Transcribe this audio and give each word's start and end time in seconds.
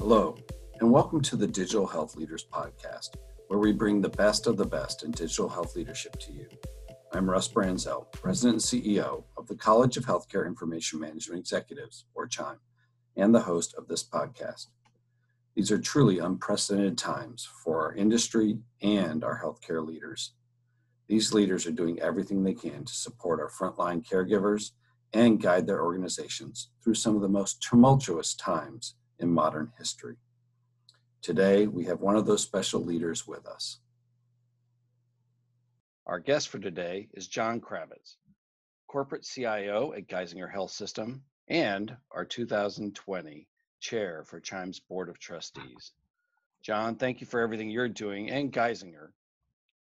Hello, 0.00 0.34
and 0.80 0.90
welcome 0.90 1.20
to 1.20 1.36
the 1.36 1.46
Digital 1.46 1.86
Health 1.86 2.16
Leaders 2.16 2.46
Podcast, 2.50 3.16
where 3.48 3.58
we 3.58 3.70
bring 3.70 4.00
the 4.00 4.08
best 4.08 4.46
of 4.46 4.56
the 4.56 4.64
best 4.64 5.04
in 5.04 5.10
digital 5.10 5.46
health 5.46 5.76
leadership 5.76 6.18
to 6.20 6.32
you. 6.32 6.48
I'm 7.12 7.28
Russ 7.28 7.48
Branzell, 7.48 8.10
President 8.10 8.72
and 8.72 8.82
CEO 8.82 9.24
of 9.36 9.46
the 9.46 9.56
College 9.56 9.98
of 9.98 10.06
Healthcare 10.06 10.46
Information 10.46 11.00
Management 11.00 11.38
Executives, 11.38 12.06
or 12.14 12.26
CHIME, 12.26 12.56
and 13.18 13.34
the 13.34 13.42
host 13.42 13.74
of 13.76 13.88
this 13.88 14.02
podcast. 14.02 14.68
These 15.54 15.70
are 15.70 15.78
truly 15.78 16.18
unprecedented 16.18 16.96
times 16.96 17.46
for 17.62 17.82
our 17.82 17.94
industry 17.94 18.58
and 18.80 19.22
our 19.22 19.38
healthcare 19.38 19.86
leaders. 19.86 20.32
These 21.08 21.34
leaders 21.34 21.66
are 21.66 21.72
doing 21.72 22.00
everything 22.00 22.42
they 22.42 22.54
can 22.54 22.86
to 22.86 22.94
support 22.94 23.38
our 23.38 23.50
frontline 23.50 24.02
caregivers 24.02 24.70
and 25.12 25.42
guide 25.42 25.66
their 25.66 25.84
organizations 25.84 26.70
through 26.82 26.94
some 26.94 27.16
of 27.16 27.20
the 27.20 27.28
most 27.28 27.62
tumultuous 27.62 28.34
times 28.34 28.94
in 29.20 29.30
modern 29.30 29.72
history. 29.78 30.16
Today, 31.22 31.66
we 31.66 31.84
have 31.84 32.00
one 32.00 32.16
of 32.16 32.26
those 32.26 32.42
special 32.42 32.80
leaders 32.80 33.26
with 33.26 33.46
us. 33.46 33.78
Our 36.06 36.18
guest 36.18 36.48
for 36.48 36.58
today 36.58 37.08
is 37.12 37.28
John 37.28 37.60
Kravitz, 37.60 38.16
Corporate 38.88 39.22
CIO 39.22 39.92
at 39.92 40.08
Geisinger 40.08 40.50
Health 40.50 40.72
System 40.72 41.22
and 41.48 41.96
our 42.10 42.24
2020 42.24 43.46
Chair 43.80 44.24
for 44.24 44.40
Chime's 44.40 44.80
Board 44.80 45.08
of 45.08 45.18
Trustees. 45.18 45.92
John, 46.62 46.96
thank 46.96 47.20
you 47.20 47.26
for 47.26 47.40
everything 47.40 47.70
you're 47.70 47.88
doing 47.88 48.30
and 48.30 48.52
Geisinger 48.52 49.10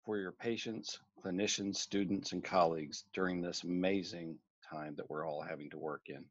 for 0.05 0.19
your 0.19 0.33
patients, 0.33 0.99
clinicians, 1.25 1.77
students, 1.77 2.33
and 2.33 2.45
colleagues 2.45 3.05
during 3.13 3.41
this 3.41 3.63
amazing 3.63 4.37
time 4.63 4.95
that 4.97 5.09
we're 5.09 5.27
all 5.27 5.41
having 5.43 5.71
to 5.71 5.79
work 5.79 6.03
in. 6.07 6.25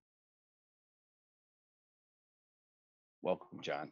Welcome, 3.21 3.59
John. 3.61 3.91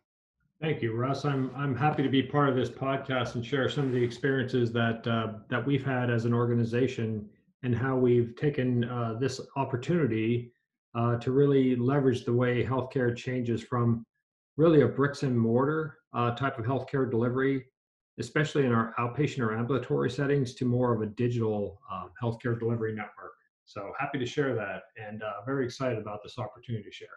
Thank 0.61 0.81
you, 0.81 0.93
Russ. 0.93 1.25
I'm 1.25 1.51
I'm 1.55 1.75
happy 1.75 2.01
to 2.03 2.09
be 2.09 2.23
part 2.23 2.49
of 2.49 2.55
this 2.55 2.69
podcast 2.69 3.35
and 3.35 3.45
share 3.45 3.67
some 3.69 3.85
of 3.87 3.91
the 3.91 4.03
experiences 4.03 4.71
that 4.71 5.05
uh, 5.05 5.33
that 5.49 5.65
we've 5.65 5.85
had 5.85 6.09
as 6.09 6.25
an 6.25 6.33
organization 6.33 7.29
and 7.63 7.75
how 7.75 7.97
we've 7.97 8.35
taken 8.35 8.85
uh, 8.85 9.15
this 9.19 9.41
opportunity 9.57 10.51
uh, 10.93 11.17
to 11.17 11.31
really 11.31 11.75
leverage 11.75 12.23
the 12.23 12.33
way 12.33 12.63
healthcare 12.63 13.15
changes 13.15 13.61
from 13.61 14.05
really 14.55 14.81
a 14.81 14.87
bricks 14.87 15.23
and 15.23 15.37
mortar 15.37 15.97
uh, 16.13 16.31
type 16.31 16.57
of 16.57 16.65
healthcare 16.65 17.09
delivery, 17.09 17.65
especially 18.19 18.65
in 18.65 18.71
our 18.71 18.93
outpatient 18.97 19.39
or 19.39 19.57
ambulatory 19.57 20.09
settings, 20.09 20.53
to 20.53 20.63
more 20.63 20.93
of 20.95 21.01
a 21.01 21.07
digital 21.07 21.81
um, 21.91 22.11
healthcare 22.21 22.57
delivery 22.57 22.93
network. 22.93 23.33
So 23.65 23.91
happy 23.99 24.19
to 24.19 24.25
share 24.25 24.55
that, 24.55 24.83
and 24.95 25.21
uh, 25.23 25.43
very 25.45 25.65
excited 25.65 25.97
about 25.97 26.21
this 26.23 26.37
opportunity 26.37 26.83
to 26.83 26.91
share. 26.91 27.09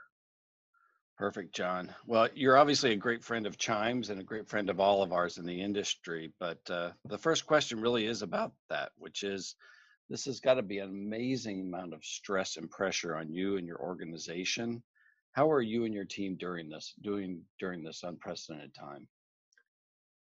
Perfect, 1.19 1.53
John. 1.53 1.93
Well, 2.07 2.29
you're 2.33 2.57
obviously 2.57 2.93
a 2.93 2.97
great 2.97 3.25
friend 3.25 3.45
of 3.45 3.59
Chime's 3.59 4.11
and 4.11 4.21
a 4.21 4.25
great 4.25 4.49
friend 4.49 4.71
of 4.71 4.79
all 4.79 5.03
of 5.03 5.13
ours 5.13 5.37
in 5.37 5.45
the 5.45 5.61
industry. 5.61 6.33
But 6.39 6.61
uh, 6.71 6.93
the 7.07 7.19
first 7.19 7.45
question 7.45 7.81
really 7.81 8.07
is 8.07 8.23
about 8.23 8.53
that, 8.71 8.93
which 8.97 9.25
is 9.25 9.57
this 10.09 10.27
has 10.27 10.39
got 10.39 10.55
to 10.55 10.63
be 10.63 10.79
an 10.79 10.91
amazing 10.91 11.63
amount 11.63 11.93
of 11.93 12.05
stress 12.05 12.57
and 12.57 12.71
pressure 12.71 13.17
on 13.17 13.33
you 13.33 13.57
and 13.57 13.67
your 13.67 13.81
organization. 13.81 14.81
How 15.33 15.51
are 15.51 15.61
you 15.61 15.85
and 15.85 15.93
your 15.93 16.05
team 16.05 16.37
during 16.37 16.69
this, 16.69 16.95
doing 17.03 17.43
during 17.59 17.83
this 17.83 18.05
unprecedented 18.05 18.73
time? 18.73 19.09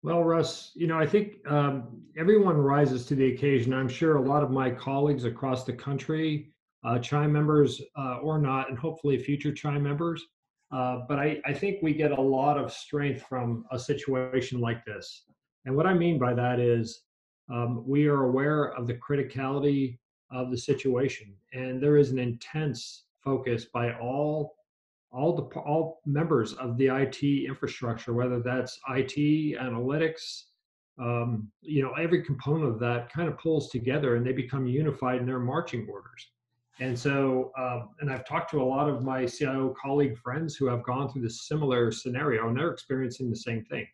Well, 0.02 0.24
Russ, 0.24 0.72
you 0.74 0.88
know, 0.88 0.98
I 0.98 1.06
think 1.06 1.36
um, 1.48 2.02
everyone 2.18 2.56
rises 2.56 3.06
to 3.06 3.14
the 3.14 3.32
occasion. 3.32 3.72
I'm 3.72 3.88
sure 3.88 4.16
a 4.16 4.28
lot 4.28 4.42
of 4.42 4.50
my 4.50 4.70
colleagues 4.70 5.24
across 5.24 5.62
the 5.62 5.72
country, 5.72 6.52
uh, 6.82 6.98
Chime 6.98 7.32
members 7.32 7.80
uh, 7.96 8.16
or 8.16 8.38
not, 8.38 8.70
and 8.70 8.78
hopefully 8.78 9.16
future 9.18 9.52
Chime 9.52 9.84
members, 9.84 10.24
uh, 10.72 11.00
but 11.08 11.18
I, 11.18 11.40
I 11.44 11.52
think 11.52 11.78
we 11.82 11.92
get 11.94 12.12
a 12.12 12.20
lot 12.20 12.56
of 12.56 12.72
strength 12.72 13.22
from 13.28 13.64
a 13.72 13.78
situation 13.78 14.60
like 14.60 14.84
this. 14.84 15.24
And 15.64 15.74
what 15.74 15.86
I 15.86 15.94
mean 15.94 16.18
by 16.18 16.32
that 16.34 16.60
is 16.60 17.02
um, 17.50 17.82
we 17.86 18.06
are 18.06 18.24
aware 18.24 18.72
of 18.74 18.86
the 18.86 18.94
criticality 18.94 19.98
of 20.30 20.50
the 20.50 20.56
situation, 20.56 21.34
and 21.52 21.82
there 21.82 21.96
is 21.96 22.10
an 22.10 22.18
intense 22.18 23.04
focus 23.24 23.66
by 23.66 23.94
all 23.94 24.54
all 25.12 25.34
the 25.34 25.42
all 25.58 26.00
members 26.06 26.52
of 26.52 26.78
the 26.78 26.86
IT 26.86 27.22
infrastructure, 27.24 28.12
whether 28.12 28.40
that's 28.40 28.78
IT 28.90 29.58
analytics, 29.60 30.44
um, 31.00 31.50
you 31.62 31.82
know, 31.82 31.92
every 31.94 32.22
component 32.22 32.70
of 32.70 32.78
that 32.78 33.12
kind 33.12 33.28
of 33.28 33.36
pulls 33.38 33.70
together, 33.70 34.14
and 34.14 34.24
they 34.24 34.32
become 34.32 34.66
unified 34.66 35.20
in 35.20 35.26
their 35.26 35.40
marching 35.40 35.88
orders. 35.90 36.30
And 36.80 36.98
so, 36.98 37.52
um, 37.58 37.90
and 38.00 38.10
I've 38.10 38.26
talked 38.26 38.50
to 38.52 38.62
a 38.62 38.64
lot 38.64 38.88
of 38.88 39.04
my 39.04 39.26
CIO 39.26 39.74
colleague 39.80 40.16
friends 40.16 40.56
who 40.56 40.64
have 40.66 40.82
gone 40.82 41.10
through 41.10 41.20
this 41.20 41.46
similar 41.46 41.92
scenario, 41.92 42.48
and 42.48 42.56
they're 42.56 42.72
experiencing 42.72 43.28
the 43.28 43.36
same 43.36 43.62
thing. 43.66 43.86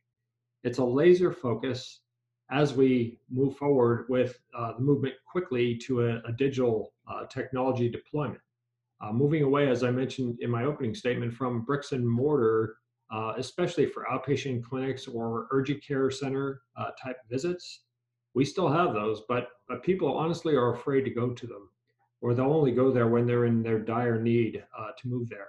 It's 0.62 0.78
a 0.78 0.84
laser 0.84 1.32
focus 1.32 2.02
as 2.48 2.74
we 2.74 3.18
move 3.28 3.56
forward 3.56 4.06
with 4.08 4.38
uh, 4.56 4.74
the 4.74 4.84
movement 4.84 5.14
quickly 5.28 5.76
to 5.78 6.06
a, 6.06 6.18
a 6.28 6.32
digital 6.38 6.92
uh, 7.10 7.26
technology 7.26 7.90
deployment. 7.90 8.40
Uh, 9.00 9.12
moving 9.12 9.42
away, 9.42 9.68
as 9.68 9.82
I 9.82 9.90
mentioned 9.90 10.38
in 10.40 10.48
my 10.48 10.62
opening 10.62 10.94
statement, 10.94 11.34
from 11.34 11.64
bricks 11.64 11.90
and 11.90 12.08
mortar, 12.08 12.76
uh, 13.12 13.32
especially 13.36 13.86
for 13.86 14.06
outpatient 14.10 14.62
clinics 14.62 15.08
or 15.08 15.48
urgent 15.50 15.84
care 15.84 16.08
center 16.08 16.62
uh, 16.76 16.90
type 17.02 17.16
visits. 17.28 17.82
We 18.34 18.44
still 18.44 18.68
have 18.68 18.94
those, 18.94 19.22
but, 19.28 19.48
but 19.68 19.82
people 19.82 20.16
honestly 20.16 20.54
are 20.54 20.72
afraid 20.72 21.02
to 21.02 21.10
go 21.10 21.30
to 21.30 21.46
them 21.48 21.68
or 22.26 22.34
they'll 22.34 22.52
only 22.52 22.72
go 22.72 22.90
there 22.90 23.06
when 23.06 23.24
they're 23.24 23.44
in 23.44 23.62
their 23.62 23.78
dire 23.78 24.20
need 24.20 24.64
uh, 24.76 24.88
to 24.98 25.06
move 25.06 25.28
there. 25.28 25.46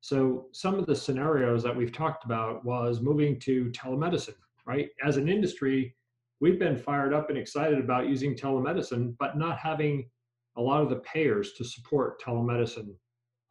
So 0.00 0.46
some 0.50 0.74
of 0.74 0.86
the 0.86 0.96
scenarios 0.96 1.62
that 1.62 1.76
we've 1.76 1.92
talked 1.92 2.24
about 2.24 2.64
was 2.64 3.00
moving 3.00 3.38
to 3.40 3.66
telemedicine, 3.66 4.34
right? 4.66 4.88
As 5.04 5.18
an 5.18 5.28
industry, 5.28 5.94
we've 6.40 6.58
been 6.58 6.76
fired 6.76 7.14
up 7.14 7.30
and 7.30 7.38
excited 7.38 7.78
about 7.78 8.08
using 8.08 8.34
telemedicine, 8.34 9.14
but 9.20 9.38
not 9.38 9.58
having 9.58 10.10
a 10.56 10.60
lot 10.60 10.82
of 10.82 10.90
the 10.90 10.96
payers 10.96 11.52
to 11.52 11.64
support 11.64 12.20
telemedicine 12.20 12.92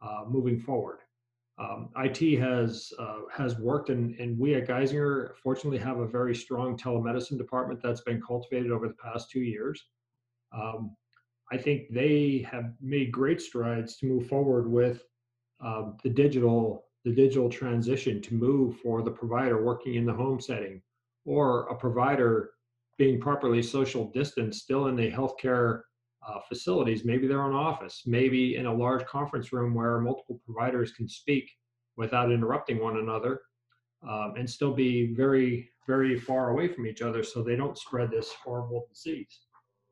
uh, 0.02 0.24
moving 0.28 0.58
forward. 0.60 0.98
Um, 1.58 1.88
IT 1.96 2.38
has 2.40 2.92
uh, 2.98 3.20
has 3.32 3.58
worked, 3.58 3.88
and, 3.88 4.14
and 4.20 4.38
we 4.38 4.54
at 4.54 4.68
Geisinger 4.68 5.30
fortunately 5.42 5.78
have 5.78 6.00
a 6.00 6.06
very 6.06 6.34
strong 6.34 6.76
telemedicine 6.76 7.38
department 7.38 7.80
that's 7.82 8.02
been 8.02 8.20
cultivated 8.20 8.70
over 8.70 8.86
the 8.86 8.94
past 9.02 9.30
two 9.30 9.40
years. 9.40 9.82
Um, 10.52 10.94
I 11.52 11.56
think 11.56 11.92
they 11.92 12.46
have 12.50 12.72
made 12.80 13.10
great 13.10 13.40
strides 13.40 13.96
to 13.96 14.06
move 14.06 14.28
forward 14.28 14.70
with 14.70 15.02
um, 15.60 15.96
the 16.02 16.10
digital 16.10 16.86
the 17.04 17.12
digital 17.12 17.48
transition 17.48 18.20
to 18.20 18.34
move 18.34 18.76
for 18.76 19.02
the 19.02 19.10
provider 19.10 19.64
working 19.64 19.94
in 19.94 20.04
the 20.04 20.12
home 20.12 20.38
setting 20.38 20.82
or 21.24 21.66
a 21.68 21.74
provider 21.74 22.50
being 22.98 23.18
properly 23.18 23.62
social 23.62 24.10
distanced 24.10 24.62
still 24.62 24.88
in 24.88 24.96
the 24.96 25.10
healthcare 25.10 25.80
uh, 26.28 26.38
facilities. 26.46 27.02
Maybe 27.02 27.26
their 27.26 27.42
own 27.42 27.54
office 27.54 28.02
maybe 28.06 28.56
in 28.56 28.66
a 28.66 28.74
large 28.74 29.04
conference 29.06 29.52
room 29.52 29.74
where 29.74 29.98
multiple 29.98 30.40
providers 30.44 30.92
can 30.92 31.08
speak 31.08 31.50
without 31.96 32.30
interrupting 32.30 32.78
one 32.78 32.98
another 32.98 33.40
um, 34.08 34.34
and 34.36 34.48
still 34.48 34.72
be 34.72 35.14
very 35.14 35.70
very 35.86 36.18
far 36.18 36.50
away 36.50 36.68
from 36.68 36.86
each 36.86 37.02
other 37.02 37.24
so 37.24 37.42
they 37.42 37.56
don't 37.56 37.78
spread 37.78 38.10
this 38.10 38.32
horrible 38.44 38.86
disease. 38.92 39.40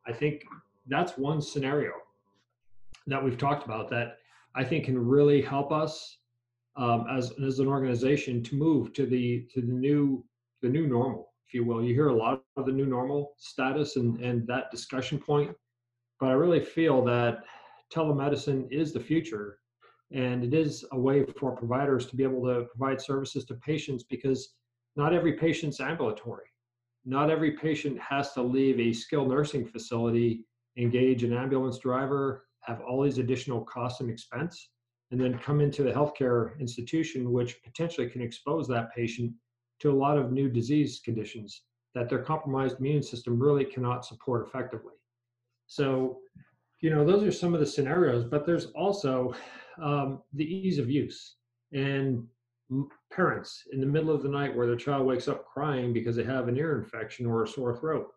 I 0.07 0.13
think 0.13 0.45
that's 0.89 1.17
one 1.17 1.41
scenario 1.41 1.93
that 3.07 3.23
we've 3.23 3.39
talked 3.39 3.65
about 3.65 3.89
that 3.91 4.19
I 4.55 4.65
think 4.65 4.87
can 4.87 4.99
really 4.99 5.41
help 5.41 5.73
us 5.73 6.19
um, 6.77 7.07
as 7.11 7.33
as 7.45 7.59
an 7.59 7.67
organization 7.67 8.43
to 8.45 8.57
move 8.57 8.93
to 8.95 9.07
the 9.07 9.47
to 9.53 9.61
the 9.61 9.73
new 9.73 10.25
the 10.63 10.69
new 10.69 10.87
normal, 10.87 11.33
if 11.47 11.55
you 11.55 11.65
will. 11.65 11.83
You 11.83 11.95
hear 11.95 12.09
a 12.09 12.17
lot 12.17 12.43
of 12.57 12.67
the 12.67 12.73
new 12.73 12.87
normal 12.87 13.35
status 13.39 13.97
and 13.97 14.21
and 14.21 14.47
that 14.47 14.71
discussion 14.71 15.19
point, 15.19 15.55
but 16.21 16.29
I 16.29 16.33
really 16.33 16.61
feel 16.61 17.05
that 17.05 17.45
telemedicine 17.93 18.71
is 18.71 18.93
the 18.93 19.01
future, 19.01 19.59
and 20.13 20.45
it 20.45 20.55
is 20.55 20.85
a 20.93 20.99
way 20.99 21.25
for 21.39 21.53
providers 21.53 22.07
to 22.07 22.17
be 22.17 22.23
able 22.23 22.43
to 22.45 22.67
provide 22.77 23.01
services 23.01 23.45
to 23.47 23.55
patients 23.55 24.05
because 24.05 24.55
not 24.97 25.13
every 25.13 25.35
patient's 25.35 25.81
ambulatory. 25.81 26.47
Not 27.05 27.31
every 27.31 27.53
patient 27.53 27.99
has 28.01 28.33
to 28.35 28.43
leave 28.43 28.79
a 28.81 28.93
skilled 28.93 29.31
nursing 29.31 29.65
facility 29.65 30.45
engage 30.79 31.25
an 31.25 31.33
ambulance 31.33 31.79
driver, 31.79 32.45
have 32.61 32.81
all 32.81 33.03
these 33.03 33.19
additional 33.19 33.65
costs 33.65 34.01
and 34.01 34.11
expense, 34.11 34.71
and 35.11 35.21
then 35.21 35.39
come 35.39 35.61
into 35.61 35.83
the 35.83 35.91
healthcare 35.91 36.59
institution, 36.61 37.33
which 37.33 37.63
potentially 37.63 38.09
can 38.09 38.23
expose 38.23 38.69
that 38.69 38.95
patient 38.95 39.33
to 39.81 39.91
a 39.91 39.93
lot 39.93 40.19
of 40.19 40.33
new 40.33 40.49
disease 40.49 41.01
conditions 41.05 41.63
that 41.95 42.09
their 42.09 42.23
compromised 42.23 42.79
immune 42.79 43.03
system 43.03 43.39
really 43.39 43.65
cannot 43.65 44.05
support 44.05 44.47
effectively. 44.47 44.95
So, 45.67 46.19
you 46.81 46.91
know, 46.91 47.05
those 47.05 47.25
are 47.25 47.33
some 47.33 47.55
of 47.55 47.61
the 47.61 47.67
scenarios, 47.67 48.25
but 48.25 48.47
there's 48.47 48.67
also 48.67 49.35
um, 49.83 50.23
the 50.33 50.45
ease 50.45 50.79
of 50.79 50.91
use. 50.91 51.37
And 51.73 52.27
parents 53.11 53.63
in 53.73 53.81
the 53.81 53.87
middle 53.87 54.15
of 54.15 54.23
the 54.23 54.29
night 54.29 54.55
where 54.55 54.67
their 54.67 54.77
child 54.77 55.07
wakes 55.07 55.27
up 55.27 55.47
crying 55.47 55.93
because 55.93 56.17
they 56.17 56.25
have 56.25 56.49
an 56.49 56.57
ear 56.57 56.79
infection 56.79 57.27
or 57.27 57.43
a 57.43 57.49
sore 57.49 57.77
throat 57.79 58.09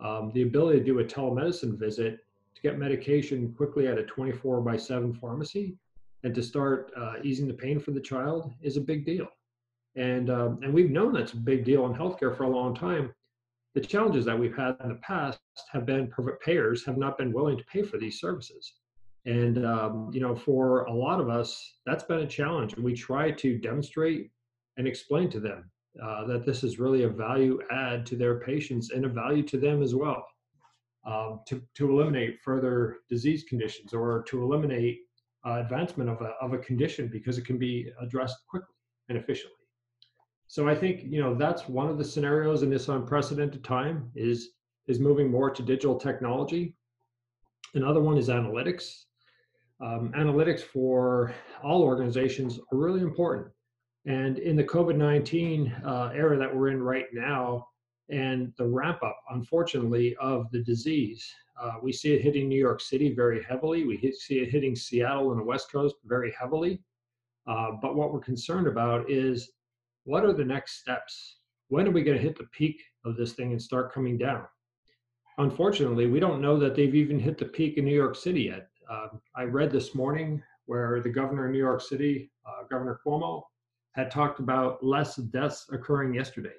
um, 0.00 0.30
the 0.34 0.42
ability 0.42 0.78
to 0.78 0.84
do 0.84 0.98
a 1.00 1.04
telemedicine 1.04 1.78
visit 1.78 2.20
to 2.54 2.62
get 2.62 2.78
medication 2.78 3.52
quickly 3.56 3.86
at 3.86 3.98
a 3.98 4.04
24 4.04 4.60
by 4.60 4.76
7 4.76 5.12
pharmacy 5.14 5.76
and 6.24 6.34
to 6.34 6.42
start 6.42 6.92
uh, 6.96 7.14
easing 7.22 7.46
the 7.46 7.54
pain 7.54 7.78
for 7.78 7.92
the 7.92 8.00
child 8.00 8.52
is 8.62 8.76
a 8.76 8.80
big 8.80 9.04
deal. 9.06 9.28
And, 9.96 10.30
um, 10.30 10.60
and 10.62 10.72
we've 10.72 10.90
known 10.90 11.12
that's 11.12 11.32
a 11.32 11.36
big 11.36 11.64
deal 11.64 11.86
in 11.86 11.94
healthcare 11.94 12.36
for 12.36 12.44
a 12.44 12.48
long 12.48 12.74
time. 12.74 13.12
The 13.74 13.80
challenges 13.80 14.24
that 14.24 14.38
we've 14.38 14.56
had 14.56 14.76
in 14.82 14.88
the 14.88 14.96
past 14.96 15.40
have 15.70 15.86
been 15.86 16.12
payers 16.44 16.84
have 16.84 16.96
not 16.96 17.18
been 17.18 17.32
willing 17.32 17.58
to 17.58 17.64
pay 17.64 17.82
for 17.82 17.98
these 17.98 18.20
services. 18.20 18.74
And, 19.26 19.64
um, 19.64 20.10
you 20.12 20.20
know, 20.20 20.34
for 20.34 20.84
a 20.84 20.92
lot 20.92 21.20
of 21.20 21.28
us, 21.28 21.74
that's 21.84 22.04
been 22.04 22.20
a 22.20 22.26
challenge. 22.26 22.72
And 22.74 22.84
we 22.84 22.94
try 22.94 23.30
to 23.30 23.58
demonstrate 23.58 24.30
and 24.76 24.86
explain 24.86 25.28
to 25.30 25.40
them 25.40 25.70
uh, 26.02 26.24
that 26.26 26.44
this 26.44 26.62
is 26.64 26.78
really 26.78 27.02
a 27.02 27.08
value 27.08 27.58
add 27.70 28.06
to 28.06 28.16
their 28.16 28.40
patients 28.40 28.90
and 28.90 29.04
a 29.04 29.08
value 29.08 29.42
to 29.42 29.58
them 29.58 29.82
as 29.82 29.94
well 29.94 30.24
um, 31.06 31.40
to, 31.46 31.62
to 31.74 31.90
eliminate 31.90 32.38
further 32.44 32.98
disease 33.08 33.44
conditions 33.48 33.92
or 33.94 34.22
to 34.28 34.42
eliminate 34.42 35.00
uh, 35.46 35.60
advancement 35.60 36.10
of 36.10 36.20
a, 36.20 36.32
of 36.40 36.52
a 36.52 36.58
condition 36.58 37.08
because 37.08 37.38
it 37.38 37.46
can 37.46 37.58
be 37.58 37.90
addressed 38.00 38.36
quickly 38.48 38.74
and 39.08 39.16
efficiently. 39.16 39.54
So 40.46 40.68
I 40.68 40.74
think 40.74 41.02
you 41.04 41.20
know 41.20 41.34
that's 41.34 41.68
one 41.68 41.88
of 41.88 41.98
the 41.98 42.04
scenarios 42.04 42.62
in 42.62 42.70
this 42.70 42.88
unprecedented 42.88 43.62
time 43.62 44.10
is 44.14 44.50
is 44.86 44.98
moving 44.98 45.30
more 45.30 45.50
to 45.50 45.62
digital 45.62 45.98
technology. 45.98 46.74
Another 47.74 48.00
one 48.00 48.16
is 48.16 48.28
analytics. 48.28 49.04
Um, 49.80 50.10
analytics 50.16 50.62
for 50.62 51.34
all 51.62 51.82
organizations 51.82 52.58
are 52.72 52.78
really 52.78 53.00
important. 53.00 53.48
And 54.08 54.38
in 54.38 54.56
the 54.56 54.64
COVID 54.64 54.96
19 54.96 55.70
uh, 55.84 56.10
era 56.14 56.38
that 56.38 56.54
we're 56.54 56.68
in 56.68 56.82
right 56.82 57.12
now, 57.12 57.68
and 58.08 58.54
the 58.56 58.66
ramp 58.66 59.02
up, 59.02 59.20
unfortunately, 59.32 60.16
of 60.16 60.50
the 60.50 60.62
disease. 60.62 61.30
Uh, 61.60 61.72
we 61.82 61.92
see 61.92 62.14
it 62.14 62.22
hitting 62.22 62.48
New 62.48 62.58
York 62.58 62.80
City 62.80 63.14
very 63.14 63.44
heavily. 63.44 63.84
We 63.84 63.98
hit, 63.98 64.16
see 64.16 64.38
it 64.38 64.48
hitting 64.48 64.74
Seattle 64.74 65.30
and 65.32 65.38
the 65.38 65.44
West 65.44 65.70
Coast 65.70 65.96
very 66.06 66.34
heavily. 66.40 66.80
Uh, 67.46 67.72
but 67.82 67.96
what 67.96 68.10
we're 68.10 68.20
concerned 68.20 68.66
about 68.66 69.10
is 69.10 69.50
what 70.04 70.24
are 70.24 70.32
the 70.32 70.44
next 70.44 70.80
steps? 70.80 71.40
When 71.68 71.86
are 71.86 71.90
we 71.90 72.02
going 72.02 72.16
to 72.16 72.22
hit 72.22 72.38
the 72.38 72.48
peak 72.50 72.82
of 73.04 73.14
this 73.14 73.34
thing 73.34 73.52
and 73.52 73.60
start 73.60 73.92
coming 73.92 74.16
down? 74.16 74.44
Unfortunately, 75.36 76.06
we 76.06 76.18
don't 76.18 76.40
know 76.40 76.58
that 76.58 76.74
they've 76.74 76.94
even 76.94 77.20
hit 77.20 77.36
the 77.36 77.44
peak 77.44 77.76
in 77.76 77.84
New 77.84 77.94
York 77.94 78.16
City 78.16 78.44
yet. 78.44 78.68
Uh, 78.88 79.08
I 79.36 79.42
read 79.42 79.70
this 79.70 79.94
morning 79.94 80.42
where 80.64 81.02
the 81.02 81.10
governor 81.10 81.44
of 81.44 81.52
New 81.52 81.58
York 81.58 81.82
City, 81.82 82.30
uh, 82.46 82.64
Governor 82.70 83.00
Cuomo, 83.06 83.42
had 83.98 84.10
talked 84.10 84.40
about 84.40 84.82
less 84.84 85.16
deaths 85.16 85.66
occurring 85.72 86.14
yesterday 86.14 86.54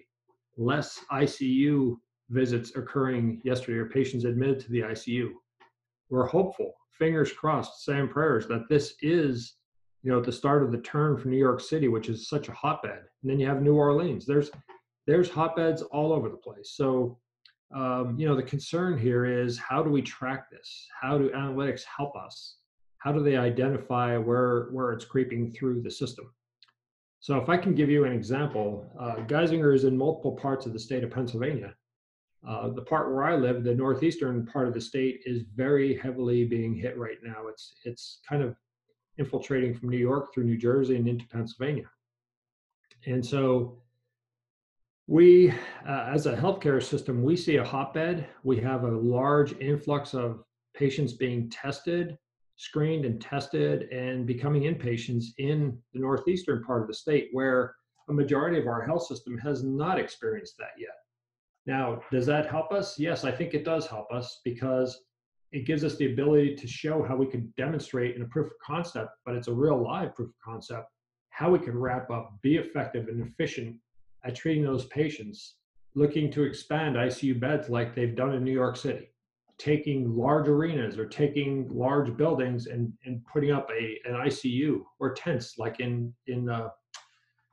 less 0.59 0.99
ICU 1.11 1.97
visits 2.29 2.75
occurring 2.75 3.41
yesterday 3.43 3.77
or 3.79 3.85
patients 3.85 4.25
admitted 4.25 4.59
to 4.59 4.71
the 4.71 4.81
ICU. 4.81 5.29
We're 6.09 6.27
hopeful, 6.27 6.73
fingers 6.91 7.31
crossed, 7.31 7.85
saying 7.85 8.09
prayers 8.09 8.45
that 8.47 8.67
this 8.69 8.95
is, 9.01 9.55
you 10.03 10.11
know, 10.11 10.21
the 10.21 10.31
start 10.31 10.61
of 10.61 10.71
the 10.71 10.79
turn 10.79 11.17
for 11.17 11.29
New 11.29 11.37
York 11.37 11.61
City, 11.61 11.87
which 11.87 12.09
is 12.09 12.27
such 12.27 12.49
a 12.49 12.53
hotbed. 12.53 12.99
And 13.23 13.31
then 13.31 13.39
you 13.39 13.47
have 13.47 13.61
New 13.61 13.75
Orleans. 13.75 14.25
There's 14.25 14.51
there's 15.07 15.29
hotbeds 15.29 15.81
all 15.81 16.13
over 16.13 16.29
the 16.29 16.37
place. 16.37 16.73
So, 16.75 17.17
um, 17.73 18.15
you 18.19 18.27
know, 18.27 18.35
the 18.35 18.43
concern 18.43 18.97
here 18.97 19.25
is 19.25 19.57
how 19.57 19.81
do 19.81 19.89
we 19.89 20.03
track 20.03 20.51
this? 20.51 20.87
How 21.01 21.17
do 21.17 21.29
analytics 21.29 21.81
help 21.83 22.15
us? 22.15 22.57
How 22.97 23.11
do 23.11 23.23
they 23.23 23.37
identify 23.37 24.17
where 24.17 24.67
where 24.71 24.91
it's 24.91 25.05
creeping 25.05 25.51
through 25.51 25.81
the 25.81 25.91
system? 25.91 26.31
So 27.19 27.37
if 27.37 27.49
I 27.49 27.57
can 27.57 27.75
give 27.75 27.89
you 27.89 28.05
an 28.05 28.13
example, 28.13 28.89
uh, 28.97 29.17
Geisinger 29.27 29.75
is 29.75 29.83
in 29.83 29.97
multiple 29.97 30.31
parts 30.31 30.65
of 30.65 30.73
the 30.73 30.79
state 30.79 31.03
of 31.03 31.11
Pennsylvania. 31.11 31.75
Uh, 32.47 32.69
the 32.69 32.81
part 32.81 33.13
where 33.13 33.25
I 33.25 33.35
live, 33.35 33.63
the 33.63 33.75
northeastern 33.75 34.45
part 34.45 34.67
of 34.67 34.73
the 34.73 34.79
state, 34.79 35.21
is 35.25 35.43
very 35.53 35.97
heavily 35.97 36.45
being 36.45 36.73
hit 36.73 36.97
right 36.97 37.17
now. 37.21 37.47
It's 37.47 37.73
it's 37.83 38.19
kind 38.27 38.41
of 38.41 38.55
infiltrating 39.17 39.73
from 39.73 39.89
New 39.89 39.97
York 39.97 40.33
through 40.33 40.45
New 40.45 40.57
Jersey 40.57 40.95
and 40.95 41.07
into 41.09 41.27
Pennsylvania. 41.27 41.89
And 43.05 43.25
so 43.25 43.81
we, 45.07 45.51
uh, 45.85 46.07
as 46.13 46.25
a 46.25 46.35
healthcare 46.35 46.81
system, 46.81 47.23
we 47.23 47.35
see 47.35 47.57
a 47.57 47.63
hotbed. 47.63 48.27
We 48.43 48.57
have 48.61 48.85
a 48.85 48.91
large 48.91 49.57
influx 49.59 50.13
of 50.13 50.43
patients 50.73 51.11
being 51.11 51.49
tested 51.49 52.17
screened 52.59 53.05
and 53.05 53.21
tested 53.21 53.83
and 53.83 54.27
becoming 54.27 54.63
inpatients 54.63 55.27
in 55.37 55.77
the 55.93 55.99
northeastern 55.99 56.61
part 56.61 56.81
of 56.81 56.89
the 56.89 56.93
state 56.93 57.29
where 57.31 57.73
a 58.09 58.13
majority 58.13 58.59
of 58.59 58.67
our 58.67 58.81
health 58.81 59.05
system 59.07 59.37
has 59.37 59.63
not 59.63 59.97
experienced 59.97 60.55
that 60.57 60.73
yet. 60.77 60.97
Now, 61.65 62.01
does 62.11 62.25
that 62.25 62.49
help 62.49 62.73
us? 62.73 62.99
Yes, 62.99 63.23
I 63.23 63.31
think 63.31 63.53
it 63.53 63.63
does 63.63 63.87
help 63.87 64.11
us 64.11 64.41
because 64.43 65.03
it 65.53 65.65
gives 65.65 65.85
us 65.85 65.95
the 65.95 66.11
ability 66.11 66.57
to 66.57 66.67
show 66.67 67.01
how 67.01 67.15
we 67.15 67.27
can 67.27 67.53
demonstrate 67.55 68.17
in 68.17 68.23
a 68.23 68.27
proof 68.27 68.47
of 68.47 68.57
concept, 68.61 69.11
but 69.25 69.35
it's 69.35 69.47
a 69.47 69.53
real 69.53 69.81
live 69.81 70.13
proof 70.13 70.27
of 70.27 70.41
concept, 70.43 70.87
how 71.29 71.49
we 71.49 71.59
can 71.59 71.77
wrap 71.77 72.11
up, 72.11 72.33
be 72.41 72.57
effective 72.57 73.07
and 73.07 73.25
efficient 73.25 73.77
at 74.25 74.35
treating 74.35 74.65
those 74.65 74.85
patients 74.87 75.55
looking 75.95 76.29
to 76.31 76.43
expand 76.43 76.97
ICU 76.97 77.39
beds 77.39 77.69
like 77.69 77.95
they've 77.95 78.17
done 78.17 78.33
in 78.33 78.43
New 78.43 78.51
York 78.51 78.75
City 78.75 79.07
taking 79.59 80.15
large 80.15 80.47
arenas 80.47 80.97
or 80.97 81.05
taking 81.05 81.67
large 81.69 82.15
buildings 82.15 82.67
and, 82.67 82.91
and 83.05 83.23
putting 83.25 83.51
up 83.51 83.69
a 83.71 83.99
an 84.05 84.15
ICU 84.15 84.81
or 84.99 85.13
tents 85.13 85.57
like 85.57 85.79
in 85.79 86.13
in 86.27 86.49
uh, 86.49 86.69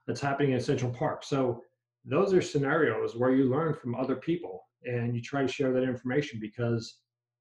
that's 0.07 0.21
happening 0.21 0.53
in 0.53 0.61
Central 0.61 0.91
Park. 0.91 1.25
So 1.25 1.63
those 2.05 2.33
are 2.33 2.41
scenarios 2.41 3.17
where 3.17 3.33
you 3.33 3.51
learn 3.51 3.75
from 3.75 3.97
other 3.97 4.15
people 4.15 4.63
and 4.85 5.15
you 5.15 5.21
try 5.21 5.43
to 5.43 5.49
share 5.49 5.73
that 5.73 5.83
information 5.83 6.39
because 6.41 6.99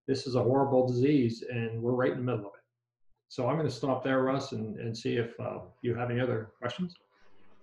this 0.08 0.26
is 0.26 0.34
a 0.34 0.42
horrible 0.42 0.88
disease 0.88 1.44
and 1.50 1.80
we're 1.80 1.94
right 1.94 2.12
in 2.12 2.18
the 2.18 2.24
middle 2.24 2.48
of 2.48 2.54
it. 2.56 2.64
So 3.30 3.48
I'm 3.48 3.56
going 3.56 3.68
to 3.68 3.74
stop 3.74 4.04
there, 4.04 4.24
Russ, 4.24 4.52
and, 4.52 4.80
and 4.80 4.98
see 4.98 5.18
if 5.18 5.40
uh, 5.40 5.60
you 5.84 5.94
have 5.96 6.10
any 6.10 6.20
other 6.20 6.50
questions. 6.58 6.96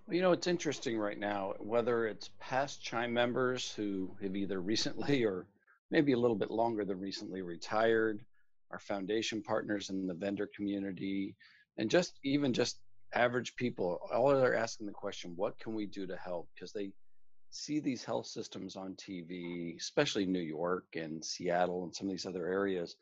Well, 0.06 0.16
you 0.16 0.22
know, 0.22 0.32
it's 0.32 0.46
interesting 0.46 0.98
right 0.98 1.19
now, 1.19 1.55
whether 1.58 2.06
it's 2.06 2.31
past 2.38 2.82
Chime 2.82 3.12
members 3.12 3.72
who 3.72 4.10
have 4.22 4.37
either 4.37 4.60
recently 4.60 5.25
or 5.25 5.46
maybe 5.92 6.12
a 6.12 6.18
little 6.18 6.36
bit 6.36 6.50
longer 6.50 6.84
than 6.86 6.98
recently 6.98 7.42
retired, 7.42 8.24
our 8.70 8.78
foundation 8.78 9.42
partners 9.42 9.90
in 9.90 10.06
the 10.06 10.14
vendor 10.14 10.48
community, 10.56 11.36
and 11.76 11.90
just 11.90 12.18
even 12.24 12.54
just 12.54 12.78
average 13.14 13.54
people. 13.56 14.00
All 14.12 14.30
they're 14.30 14.56
asking 14.56 14.86
the 14.86 14.92
question, 14.92 15.34
what 15.36 15.58
can 15.58 15.74
we 15.74 15.84
do 15.84 16.06
to 16.06 16.16
help? 16.16 16.48
Because 16.54 16.72
they 16.72 16.90
see 17.50 17.78
these 17.78 18.02
health 18.02 18.26
systems 18.26 18.74
on 18.74 18.94
TV, 18.94 19.76
especially 19.76 20.24
New 20.24 20.40
York 20.40 20.86
and 20.96 21.22
Seattle 21.22 21.84
and 21.84 21.94
some 21.94 22.06
of 22.06 22.12
these 22.12 22.24
other 22.24 22.46
areas 22.46 22.96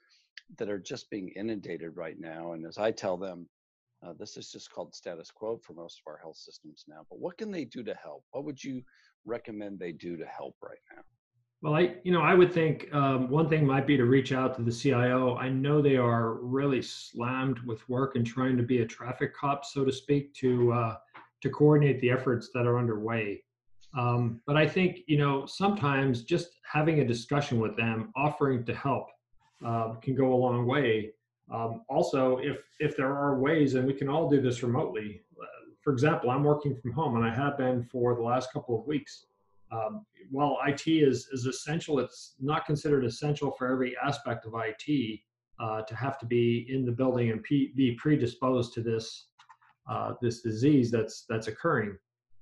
that 0.59 0.69
are 0.69 0.81
just 0.81 1.09
being 1.11 1.29
inundated 1.37 1.93
right 1.95 2.19
now. 2.19 2.55
And 2.55 2.67
as 2.67 2.77
I 2.77 2.91
tell 2.91 3.17
them, 3.17 3.49
uh, 4.05 4.15
this 4.19 4.37
is 4.37 4.51
just 4.51 4.73
called 4.73 4.97
status 4.97 5.31
quo 5.31 5.61
for 5.63 5.75
most 5.75 6.01
of 6.01 6.11
our 6.11 6.19
health 6.19 6.39
systems 6.39 6.85
now. 6.89 7.07
But 7.09 7.21
what 7.21 7.39
can 7.39 7.53
they 7.53 7.67
do 7.67 7.85
to 7.85 7.95
help? 7.95 8.25
What 8.33 8.45
would 8.45 8.63
you 8.65 8.83
recommend 9.25 9.79
they 9.79 9.93
do 9.93 10.17
to 10.17 10.27
help 10.27 10.57
right 10.61 10.83
now? 10.97 11.03
Well, 11.63 11.75
I, 11.75 11.97
you 12.05 12.13
know, 12.13 12.23
I 12.23 12.33
would 12.33 12.55
think 12.55 12.89
um, 12.95 13.29
one 13.29 13.49
thing 13.51 13.67
might 13.67 13.87
be 13.87 13.99
to 13.99 14.07
reach 14.07 14.33
out 14.33 14.57
to 14.57 14.63
the 14.63 14.73
CIO. 14.73 15.37
I 15.37 15.51
know 15.51 15.83
they 15.83 15.97
are 15.97 16.35
really 16.37 16.81
slammed 16.81 17.59
with 17.61 17.87
work 17.87 18.17
and 18.17 18.27
trying 18.27 18.57
to 18.57 18.63
be 18.63 18.81
a 18.81 18.87
traffic 18.87 19.35
cop, 19.37 19.67
so 19.67 19.85
to 19.85 19.93
speak, 19.93 20.33
to 20.35 20.73
uh, 20.73 20.97
to 21.43 21.51
coordinate 21.51 22.01
the 22.01 22.11
efforts 22.11 22.49
that 22.55 22.67
are 22.67 22.79
underway. 22.79 23.43
Um, 23.97 24.41
but 24.47 24.57
I 24.57 24.67
think, 24.67 25.01
you 25.07 25.19
know, 25.19 25.45
sometimes 25.45 26.23
just 26.23 26.61
having 26.71 27.01
a 27.01 27.07
discussion 27.07 27.61
with 27.61 27.77
them, 27.77 28.11
offering 28.17 28.65
to 28.65 28.75
help, 28.75 29.09
uh, 29.65 29.95
can 29.95 30.15
go 30.15 30.33
a 30.33 30.37
long 30.37 30.67
way. 30.67 31.13
Um, 31.53 31.83
also, 31.91 32.39
if 32.39 32.63
if 32.79 32.97
there 32.97 33.15
are 33.15 33.39
ways, 33.39 33.75
and 33.75 33.87
we 33.87 33.93
can 33.93 34.09
all 34.09 34.31
do 34.31 34.41
this 34.41 34.63
remotely. 34.63 35.23
Uh, 35.39 35.45
for 35.83 35.93
example, 35.93 36.31
I'm 36.31 36.45
working 36.45 36.75
from 36.75 36.93
home, 36.93 37.17
and 37.17 37.25
I 37.25 37.35
have 37.35 37.59
been 37.59 37.83
for 37.85 38.15
the 38.15 38.23
last 38.23 38.51
couple 38.51 38.81
of 38.81 38.87
weeks 38.87 39.27
um, 39.73 40.05
while 40.31 40.59
IT 40.67 40.87
is, 40.87 41.29
is 41.33 41.47
essential, 41.47 41.99
it's 41.99 42.35
not 42.41 42.67
considered 42.67 43.05
essential 43.05 43.51
for 43.53 43.71
every 43.71 43.97
aspect 44.05 44.47
of 44.47 44.55
IT 44.57 45.21
uh, 45.61 45.83
to 45.83 45.95
have 45.95 46.19
to 46.19 46.27
be 46.27 46.67
in 46.69 46.85
the 46.85 46.93
building 46.93 47.31
and 47.31 47.43
pe- 47.43 47.73
be 47.77 47.93
predisposed 47.93 48.73
to 48.75 48.83
this 48.83 49.27
uh, 49.89 50.15
this 50.21 50.41
disease 50.41 50.91
that's 50.91 51.25
that's 51.29 51.49
occurring. 51.49 51.97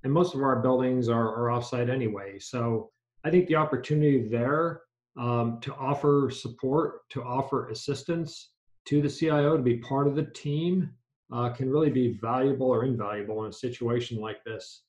And 0.05 0.13
most 0.13 0.35
of 0.35 0.43
our 0.43 0.61
buildings 0.61 1.09
are, 1.09 1.35
are 1.35 1.59
offsite 1.59 1.91
anyway. 1.91 2.39
So 2.39 2.91
I 3.25 3.31
think 3.31 3.49
the 3.49 3.57
opportunity 3.57 4.29
there 4.29 4.83
um, 5.19 5.59
to 5.63 5.75
offer 5.75 6.31
support, 6.31 7.09
to 7.11 7.23
offer 7.23 7.69
assistance 7.71 8.51
to 8.87 9.03
the 9.03 9.09
CIO, 9.09 9.57
to 9.57 9.63
be 9.63 9.79
part 9.79 10.07
of 10.07 10.15
the 10.15 10.25
team, 10.25 10.91
uh, 11.33 11.51
can 11.51 11.69
really 11.69 11.91
be 11.91 12.13
valuable 12.13 12.69
or 12.69 12.85
invaluable 12.85 13.45
in 13.45 13.51
a 13.51 13.53
situation 13.53 14.21
like 14.21 14.45
this. 14.45 14.83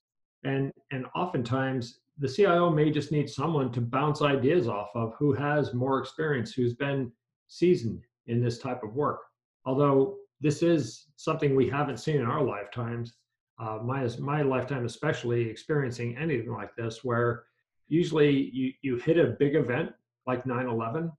And 0.44 0.72
and 0.92 1.06
oftentimes 1.16 2.00
the 2.20 2.28
CIO 2.28 2.70
may 2.70 2.92
just 2.92 3.12
need 3.12 3.30
someone 3.30 3.72
to 3.72 3.82
bounce 3.82 4.22
ideas 4.22 4.68
off 4.68 4.90
of 4.94 5.14
who 5.18 5.34
has 5.34 5.74
more 5.74 6.00
experience, 6.00 6.52
who's 6.54 6.74
been 6.74 7.12
seasoned 7.48 8.04
in 8.28 8.44
this 8.44 8.60
type 8.60 8.84
of 8.84 8.94
work. 8.94 9.22
Although 9.66 10.18
this 10.42 10.62
is 10.62 11.08
something 11.16 11.56
we 11.56 11.70
haven't 11.70 11.98
seen 11.98 12.18
in 12.18 12.26
our 12.26 12.44
lifetimes, 12.44 13.14
uh, 13.60 13.80
my 13.84 14.10
my 14.20 14.42
lifetime 14.42 14.86
especially 14.86 15.50
experiencing 15.50 16.18
anything 16.18 16.52
like 16.52 16.76
this, 16.76 17.04
where 17.04 17.44
usually 17.88 18.50
you 18.54 18.74
you 18.82 18.98
hit 18.98 19.18
a 19.18 19.36
big 19.40 19.56
event 19.56 19.92
like 20.28 20.46
9/11, 20.46 21.12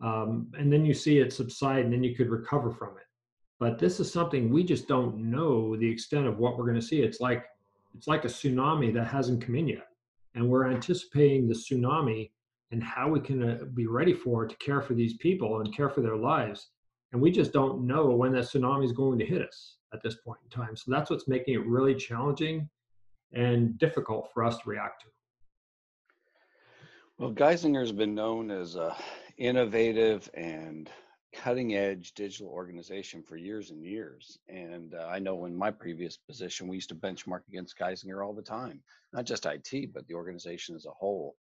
um, 0.00 0.50
and 0.58 0.72
then 0.72 0.84
you 0.84 0.94
see 0.94 1.18
it 1.18 1.32
subside, 1.32 1.84
and 1.84 1.92
then 1.92 2.04
you 2.04 2.14
could 2.14 2.30
recover 2.30 2.70
from 2.70 2.96
it. 2.96 3.06
But 3.58 3.78
this 3.78 4.00
is 4.00 4.12
something 4.12 4.50
we 4.50 4.64
just 4.64 4.88
don't 4.88 5.16
know 5.16 5.76
the 5.76 5.90
extent 5.90 6.26
of 6.26 6.38
what 6.38 6.56
we're 6.58 6.66
going 6.66 6.80
to 6.80 6.86
see. 6.86 7.02
It's 7.02 7.20
like 7.20 7.46
it's 7.94 8.06
like 8.06 8.24
a 8.24 8.28
tsunami 8.28 8.92
that 8.94 9.06
hasn't 9.06 9.42
come 9.42 9.54
in 9.54 9.68
yet. 9.68 9.88
And 10.34 10.48
we're 10.48 10.70
anticipating 10.70 11.46
the 11.46 11.54
tsunami 11.54 12.30
and 12.70 12.82
how 12.82 13.08
we 13.08 13.20
can 13.20 13.42
uh, 13.48 13.64
be 13.74 13.86
ready 13.86 14.12
for 14.12 14.46
to 14.46 14.56
care 14.56 14.80
for 14.80 14.94
these 14.94 15.16
people 15.18 15.60
and 15.60 15.74
care 15.74 15.88
for 15.88 16.00
their 16.00 16.16
lives. 16.16 16.70
And 17.12 17.22
we 17.22 17.30
just 17.30 17.52
don't 17.52 17.86
know 17.86 18.06
when 18.10 18.32
that 18.32 18.44
tsunami 18.44 18.84
is 18.84 18.92
going 18.92 19.18
to 19.20 19.24
hit 19.24 19.42
us 19.42 19.76
at 19.92 20.02
this 20.02 20.16
point 20.16 20.40
in 20.42 20.50
time. 20.50 20.76
So 20.76 20.90
that's 20.90 21.10
what's 21.10 21.28
making 21.28 21.54
it 21.54 21.64
really 21.66 21.94
challenging 21.94 22.68
and 23.32 23.78
difficult 23.78 24.30
for 24.32 24.44
us 24.44 24.58
to 24.58 24.68
react 24.68 25.02
to. 25.02 25.06
Well, 27.18 27.32
Geisinger 27.32 27.80
has 27.80 27.92
been 27.92 28.14
known 28.14 28.50
as 28.50 28.74
a 28.74 28.96
innovative 29.36 30.28
and 30.34 30.90
cutting 31.34 31.74
edge 31.74 32.12
digital 32.14 32.48
organization 32.48 33.22
for 33.22 33.36
years 33.36 33.70
and 33.70 33.84
years. 33.84 34.38
And 34.48 34.94
uh, 34.94 35.08
I 35.10 35.18
know 35.18 35.44
in 35.44 35.56
my 35.56 35.70
previous 35.70 36.16
position, 36.16 36.68
we 36.68 36.76
used 36.76 36.88
to 36.90 36.94
benchmark 36.94 37.40
against 37.48 37.78
Geisinger 37.78 38.24
all 38.24 38.32
the 38.32 38.42
time, 38.42 38.80
not 39.12 39.24
just 39.24 39.46
IT, 39.46 39.92
but 39.92 40.06
the 40.06 40.14
organization 40.14 40.74
as 40.74 40.86
a 40.86 40.90
whole. 40.90 41.36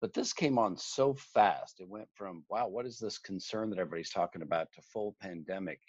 But 0.00 0.14
this 0.14 0.32
came 0.32 0.58
on 0.58 0.76
so 0.76 1.14
fast. 1.14 1.80
It 1.80 1.88
went 1.88 2.08
from, 2.14 2.44
wow, 2.48 2.68
what 2.68 2.86
is 2.86 2.98
this 2.98 3.18
concern 3.18 3.70
that 3.70 3.78
everybody's 3.78 4.10
talking 4.10 4.42
about 4.42 4.72
to 4.72 4.82
full 4.82 5.16
pandemic. 5.20 5.80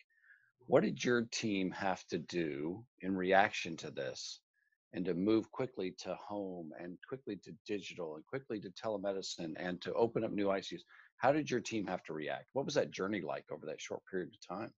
What 0.67 0.83
did 0.83 1.03
your 1.03 1.23
team 1.31 1.71
have 1.71 2.05
to 2.07 2.17
do 2.17 2.83
in 3.01 3.15
reaction 3.15 3.77
to 3.77 3.91
this 3.91 4.41
and 4.93 5.05
to 5.05 5.13
move 5.13 5.51
quickly 5.51 5.91
to 5.99 6.15
home 6.15 6.71
and 6.79 6.97
quickly 7.07 7.37
to 7.37 7.53
digital 7.65 8.15
and 8.15 8.25
quickly 8.25 8.59
to 8.59 8.69
telemedicine 8.69 9.53
and 9.57 9.81
to 9.81 9.93
open 9.93 10.23
up 10.23 10.31
new 10.31 10.47
ICUs? 10.47 10.81
How 11.21 11.31
did 11.31 11.51
your 11.51 11.59
team 11.59 11.85
have 11.85 12.01
to 12.05 12.13
react? 12.13 12.47
What 12.53 12.65
was 12.65 12.73
that 12.73 12.89
journey 12.89 13.21
like 13.21 13.45
over 13.51 13.67
that 13.67 13.79
short 13.79 14.01
period 14.09 14.29
of 14.33 14.57
time? 14.57 14.71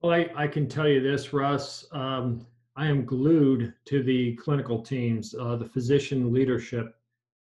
Well, 0.00 0.12
I, 0.12 0.30
I 0.36 0.46
can 0.46 0.68
tell 0.68 0.86
you 0.86 1.00
this, 1.00 1.32
Russ. 1.32 1.86
Um, 1.90 2.46
I 2.76 2.86
am 2.86 3.04
glued 3.04 3.74
to 3.86 4.04
the 4.04 4.36
clinical 4.36 4.80
teams, 4.80 5.34
uh, 5.34 5.56
the 5.56 5.64
physician 5.64 6.32
leadership. 6.32 6.94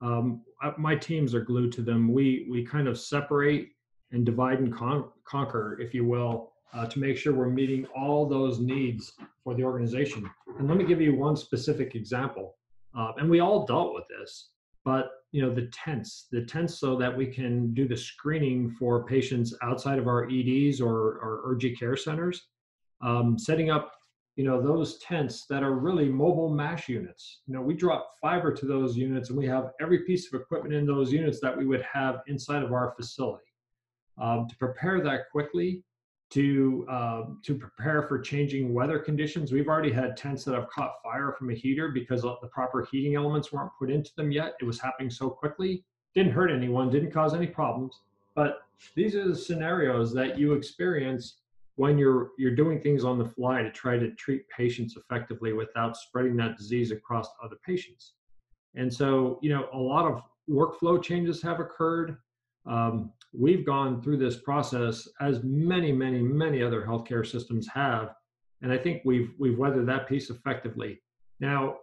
Um, 0.01 0.41
my 0.77 0.95
teams 0.95 1.35
are 1.35 1.41
glued 1.41 1.73
to 1.73 1.81
them. 1.81 2.13
We 2.13 2.47
we 2.49 2.63
kind 2.63 2.87
of 2.87 2.97
separate 2.97 3.71
and 4.11 4.25
divide 4.25 4.59
and 4.59 4.73
con- 4.73 5.09
conquer, 5.25 5.77
if 5.81 5.93
you 5.93 6.05
will, 6.05 6.53
uh, 6.73 6.85
to 6.85 6.99
make 6.99 7.17
sure 7.17 7.33
we're 7.33 7.49
meeting 7.49 7.85
all 7.87 8.25
those 8.25 8.59
needs 8.59 9.13
for 9.43 9.53
the 9.53 9.65
organization. 9.65 10.29
And 10.57 10.69
let 10.69 10.77
me 10.77 10.85
give 10.85 11.01
you 11.01 11.13
one 11.13 11.35
specific 11.35 11.93
example. 11.95 12.55
Uh, 12.97 13.11
and 13.17 13.29
we 13.29 13.41
all 13.41 13.65
dealt 13.65 13.93
with 13.93 14.05
this, 14.07 14.51
but 14.85 15.09
you 15.35 15.41
know 15.41 15.53
the 15.53 15.69
tents 15.73 16.27
the 16.31 16.45
tents 16.45 16.79
so 16.79 16.95
that 16.95 17.15
we 17.15 17.27
can 17.27 17.73
do 17.73 17.89
the 17.89 17.97
screening 17.97 18.71
for 18.71 19.03
patients 19.03 19.53
outside 19.61 19.99
of 19.99 20.07
our 20.07 20.29
eds 20.31 20.79
or, 20.79 21.19
our 21.21 21.41
urgent 21.43 21.77
care 21.77 21.97
centers. 21.97 22.47
Um, 23.01 23.37
setting 23.37 23.69
up 23.69 23.91
you 24.37 24.45
know 24.45 24.61
those 24.61 24.97
tents 24.99 25.45
that 25.47 25.61
are 25.61 25.73
really 25.73 26.07
mobile 26.07 26.49
MASH 26.49 26.87
units. 26.87 27.41
You 27.47 27.53
know 27.53 27.61
we 27.61 27.73
drop 27.73 28.13
fiber 28.21 28.53
to 28.53 28.65
those 28.65 28.95
units 28.95 29.27
and 29.27 29.37
we 29.37 29.45
have 29.47 29.71
every 29.81 30.03
piece 30.05 30.25
of 30.33 30.39
equipment 30.39 30.73
in 30.73 30.85
those 30.85 31.11
units 31.11 31.41
that 31.41 31.57
we 31.57 31.65
would 31.65 31.81
have 31.81 32.21
inside 32.27 32.63
of 32.63 32.71
our 32.71 32.93
facility. 32.95 33.51
Um, 34.17 34.47
to 34.47 34.55
prepare 34.55 35.01
that 35.01 35.29
quickly 35.33 35.83
to 36.31 36.85
uh, 36.89 37.23
to 37.43 37.55
prepare 37.55 38.03
for 38.03 38.19
changing 38.19 38.73
weather 38.73 38.99
conditions. 38.99 39.51
We've 39.51 39.67
already 39.67 39.91
had 39.91 40.17
tents 40.17 40.43
that 40.45 40.55
have 40.55 40.69
caught 40.69 40.93
fire 41.03 41.35
from 41.37 41.51
a 41.51 41.53
heater 41.53 41.89
because 41.89 42.23
the 42.23 42.49
proper 42.51 42.87
heating 42.91 43.15
elements 43.15 43.51
weren't 43.51 43.71
put 43.77 43.91
into 43.91 44.11
them 44.15 44.31
yet. 44.31 44.55
It 44.59 44.65
was 44.65 44.79
happening 44.79 45.09
so 45.09 45.29
quickly. 45.29 45.83
Didn't 46.15 46.31
hurt 46.31 46.49
anyone, 46.51 46.89
didn't 46.89 47.11
cause 47.11 47.33
any 47.33 47.47
problems. 47.47 48.01
But 48.35 48.59
these 48.95 49.15
are 49.15 49.27
the 49.27 49.35
scenarios 49.35 50.13
that 50.13 50.37
you 50.37 50.53
experience 50.53 51.37
when 51.75 51.97
you're 51.97 52.31
you're 52.37 52.55
doing 52.55 52.81
things 52.81 53.03
on 53.03 53.17
the 53.19 53.25
fly 53.25 53.61
to 53.61 53.71
try 53.71 53.97
to 53.97 54.11
treat 54.11 54.47
patients 54.49 54.97
effectively 54.97 55.53
without 55.53 55.95
spreading 55.95 56.35
that 56.37 56.57
disease 56.57 56.91
across 56.91 57.27
other 57.43 57.57
patients. 57.65 58.13
And 58.75 58.93
so, 58.93 59.39
you 59.41 59.49
know, 59.49 59.69
a 59.73 59.77
lot 59.77 60.05
of 60.05 60.21
workflow 60.49 61.01
changes 61.01 61.41
have 61.41 61.59
occurred. 61.59 62.17
Um, 62.65 63.11
we've 63.37 63.65
gone 63.65 64.01
through 64.01 64.17
this 64.17 64.37
process 64.37 65.07
as 65.19 65.43
many, 65.43 65.91
many, 65.91 66.21
many 66.21 66.61
other 66.61 66.81
healthcare 66.81 67.25
systems 67.25 67.67
have, 67.67 68.13
and 68.61 68.71
I 68.71 68.77
think 68.77 69.01
we've 69.05 69.31
we've 69.39 69.57
weathered 69.57 69.87
that 69.87 70.07
piece 70.07 70.29
effectively. 70.29 71.01
Now, 71.39 71.77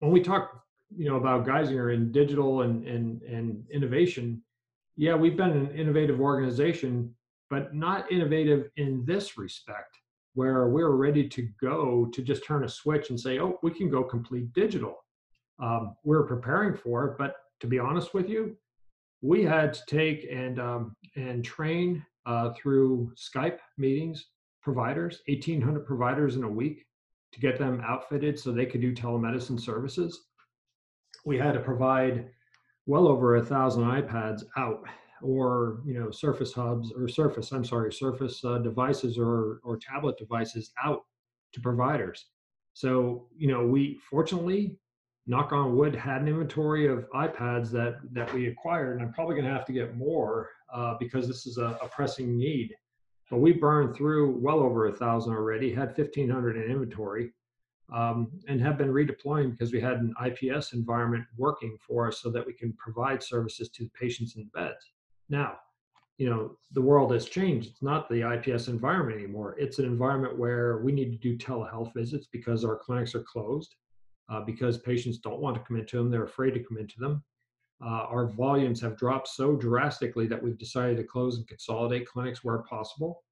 when 0.00 0.10
we 0.10 0.20
talk, 0.20 0.62
you 0.96 1.08
know, 1.08 1.16
about 1.16 1.46
Geisinger 1.46 1.94
and 1.94 2.12
digital 2.12 2.62
and 2.62 2.86
and 2.86 3.22
and 3.22 3.64
innovation, 3.72 4.42
yeah, 4.96 5.14
we've 5.14 5.36
been 5.36 5.50
an 5.50 5.70
innovative 5.70 6.20
organization, 6.20 7.14
but 7.50 7.74
not 7.74 8.10
innovative 8.10 8.70
in 8.76 9.04
this 9.06 9.38
respect, 9.38 9.96
where 10.34 10.68
we're 10.68 10.90
ready 10.90 11.28
to 11.28 11.48
go 11.60 12.08
to 12.12 12.22
just 12.22 12.44
turn 12.44 12.64
a 12.64 12.68
switch 12.68 13.10
and 13.10 13.18
say, 13.18 13.38
oh, 13.38 13.58
we 13.62 13.70
can 13.70 13.88
go 13.90 14.02
complete 14.02 14.52
digital. 14.52 14.96
Um, 15.60 15.96
we're 16.04 16.26
preparing 16.26 16.76
for 16.76 17.06
it, 17.06 17.18
but 17.18 17.36
to 17.60 17.66
be 17.66 17.78
honest 17.78 18.14
with 18.14 18.28
you, 18.28 18.56
we 19.20 19.42
had 19.42 19.74
to 19.74 19.80
take 19.86 20.26
and 20.30 20.60
um, 20.60 20.96
and 21.16 21.44
train 21.44 22.04
uh, 22.26 22.52
through 22.52 23.12
Skype 23.16 23.58
meetings 23.76 24.26
providers, 24.62 25.22
1,800 25.26 25.86
providers 25.86 26.36
in 26.36 26.44
a 26.44 26.48
week, 26.48 26.84
to 27.32 27.40
get 27.40 27.58
them 27.58 27.80
outfitted 27.86 28.38
so 28.38 28.52
they 28.52 28.66
could 28.66 28.80
do 28.80 28.94
telemedicine 28.94 29.58
services. 29.58 30.26
We 31.24 31.38
had 31.38 31.52
to 31.52 31.60
provide 31.60 32.28
well 32.86 33.08
over 33.08 33.36
a 33.36 33.44
thousand 33.44 33.84
iPads 33.84 34.44
out, 34.56 34.82
or 35.22 35.80
you 35.84 35.94
know, 35.98 36.10
Surface 36.10 36.52
hubs 36.52 36.92
or 36.92 37.08
Surface, 37.08 37.50
I'm 37.52 37.64
sorry, 37.64 37.92
Surface 37.92 38.44
uh, 38.44 38.58
devices 38.58 39.18
or 39.18 39.60
or 39.64 39.78
tablet 39.78 40.16
devices 40.18 40.72
out 40.82 41.02
to 41.52 41.60
providers. 41.60 42.26
So 42.74 43.26
you 43.36 43.48
know, 43.48 43.66
we 43.66 43.98
fortunately 44.08 44.76
knock 45.28 45.52
on 45.52 45.76
wood, 45.76 45.94
had 45.94 46.22
an 46.22 46.28
inventory 46.28 46.88
of 46.88 47.08
iPads 47.10 47.70
that 47.70 47.98
that 48.12 48.32
we 48.32 48.48
acquired, 48.48 48.96
and 48.96 49.06
I'm 49.06 49.12
probably 49.12 49.36
going 49.36 49.46
to 49.46 49.52
have 49.52 49.66
to 49.66 49.72
get 49.72 49.96
more 49.96 50.48
uh, 50.72 50.94
because 50.98 51.28
this 51.28 51.46
is 51.46 51.58
a, 51.58 51.78
a, 51.82 51.88
pressing 51.88 52.36
need. 52.36 52.74
But 53.30 53.38
we 53.38 53.52
burned 53.52 53.94
through 53.94 54.38
well 54.38 54.60
over 54.60 54.86
a 54.86 54.92
thousand 54.92 55.34
already, 55.34 55.72
had 55.72 55.96
1,500 55.96 56.56
in 56.56 56.70
inventory, 56.70 57.32
um, 57.92 58.30
and 58.48 58.60
have 58.60 58.78
been 58.78 58.88
redeploying 58.88 59.50
because 59.50 59.70
we 59.70 59.80
had 59.80 59.98
an 59.98 60.14
IPS 60.24 60.72
environment 60.72 61.24
working 61.36 61.76
for 61.86 62.08
us 62.08 62.20
so 62.20 62.30
that 62.30 62.46
we 62.46 62.54
can 62.54 62.72
provide 62.74 63.22
services 63.22 63.68
to 63.70 63.84
the 63.84 63.90
patients 63.90 64.36
in 64.36 64.42
the 64.42 64.58
beds. 64.58 64.92
Now, 65.28 65.58
you 66.16 66.28
know, 66.28 66.56
the 66.72 66.82
world 66.82 67.12
has 67.12 67.26
changed. 67.26 67.68
It's 67.68 67.82
not 67.82 68.08
the 68.08 68.28
IPS 68.34 68.68
environment 68.68 69.18
anymore. 69.18 69.56
It's 69.58 69.78
an 69.78 69.84
environment 69.84 70.38
where 70.38 70.78
we 70.78 70.90
need 70.90 71.12
to 71.12 71.18
do 71.18 71.36
telehealth 71.36 71.92
visits 71.94 72.26
because 72.32 72.64
our 72.64 72.76
clinics 72.76 73.14
are 73.14 73.22
closed 73.22 73.76
uh, 74.28 74.40
because 74.40 74.78
patients 74.78 75.18
don't 75.18 75.40
want 75.40 75.56
to 75.56 75.62
come 75.62 75.78
into 75.78 75.96
them. 75.96 76.10
They're 76.10 76.24
afraid 76.24 76.54
to 76.54 76.62
come 76.62 76.78
into 76.78 76.98
them. 76.98 77.22
Uh, 77.84 78.06
our 78.10 78.26
volumes 78.26 78.80
have 78.80 78.96
dropped 78.96 79.28
so 79.28 79.54
drastically 79.54 80.26
that 80.26 80.42
we've 80.42 80.58
decided 80.58 80.96
to 80.96 81.04
close 81.04 81.36
and 81.38 81.46
consolidate 81.46 82.08
clinics 82.08 82.42
where 82.42 82.58
possible. 82.58 83.22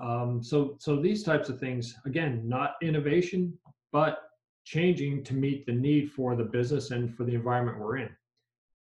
Um, 0.00 0.42
so, 0.42 0.76
so 0.80 0.96
these 0.96 1.22
types 1.22 1.50
of 1.50 1.60
things, 1.60 1.94
again, 2.06 2.42
not 2.48 2.74
innovation, 2.82 3.56
but 3.92 4.22
changing 4.64 5.22
to 5.24 5.34
meet 5.34 5.66
the 5.66 5.72
need 5.72 6.10
for 6.10 6.34
the 6.34 6.44
business 6.44 6.90
and 6.90 7.14
for 7.14 7.24
the 7.24 7.34
environment 7.34 7.78
we're 7.78 7.98
in. 7.98 8.08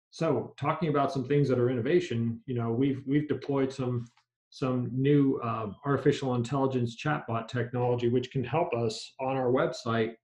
So, 0.10 0.54
talking 0.60 0.90
about 0.90 1.14
some 1.14 1.24
things 1.24 1.48
that 1.50 1.60
are 1.60 1.70
innovation, 1.70 2.42
you 2.46 2.56
know, 2.56 2.72
we've 2.72 3.02
we've 3.06 3.28
deployed 3.28 3.72
some 3.72 4.06
some 4.50 4.90
new 4.94 5.40
uh, 5.44 5.72
artificial 5.86 6.36
intelligence 6.36 6.96
chatbot 6.96 7.48
technology, 7.48 8.10
which 8.10 8.32
can 8.32 8.44
help 8.44 8.74
us 8.74 9.14
on 9.20 9.36
our 9.36 9.52
website 9.52 10.16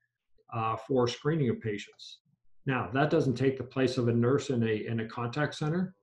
uh, 0.54 0.76
for 0.76 1.08
screening 1.08 1.50
of 1.50 1.60
patients. 1.62 2.20
Now, 2.66 2.90
that 2.94 3.10
doesn't 3.10 3.36
take 3.36 3.58
the 3.58 3.64
place 3.64 3.98
of 3.98 4.08
a 4.08 4.14
nurse 4.14 4.50
in 4.50 4.64
a, 4.64 4.86
in 4.88 5.02
a 5.02 5.08
contact 5.08 5.56
center. 5.56 5.96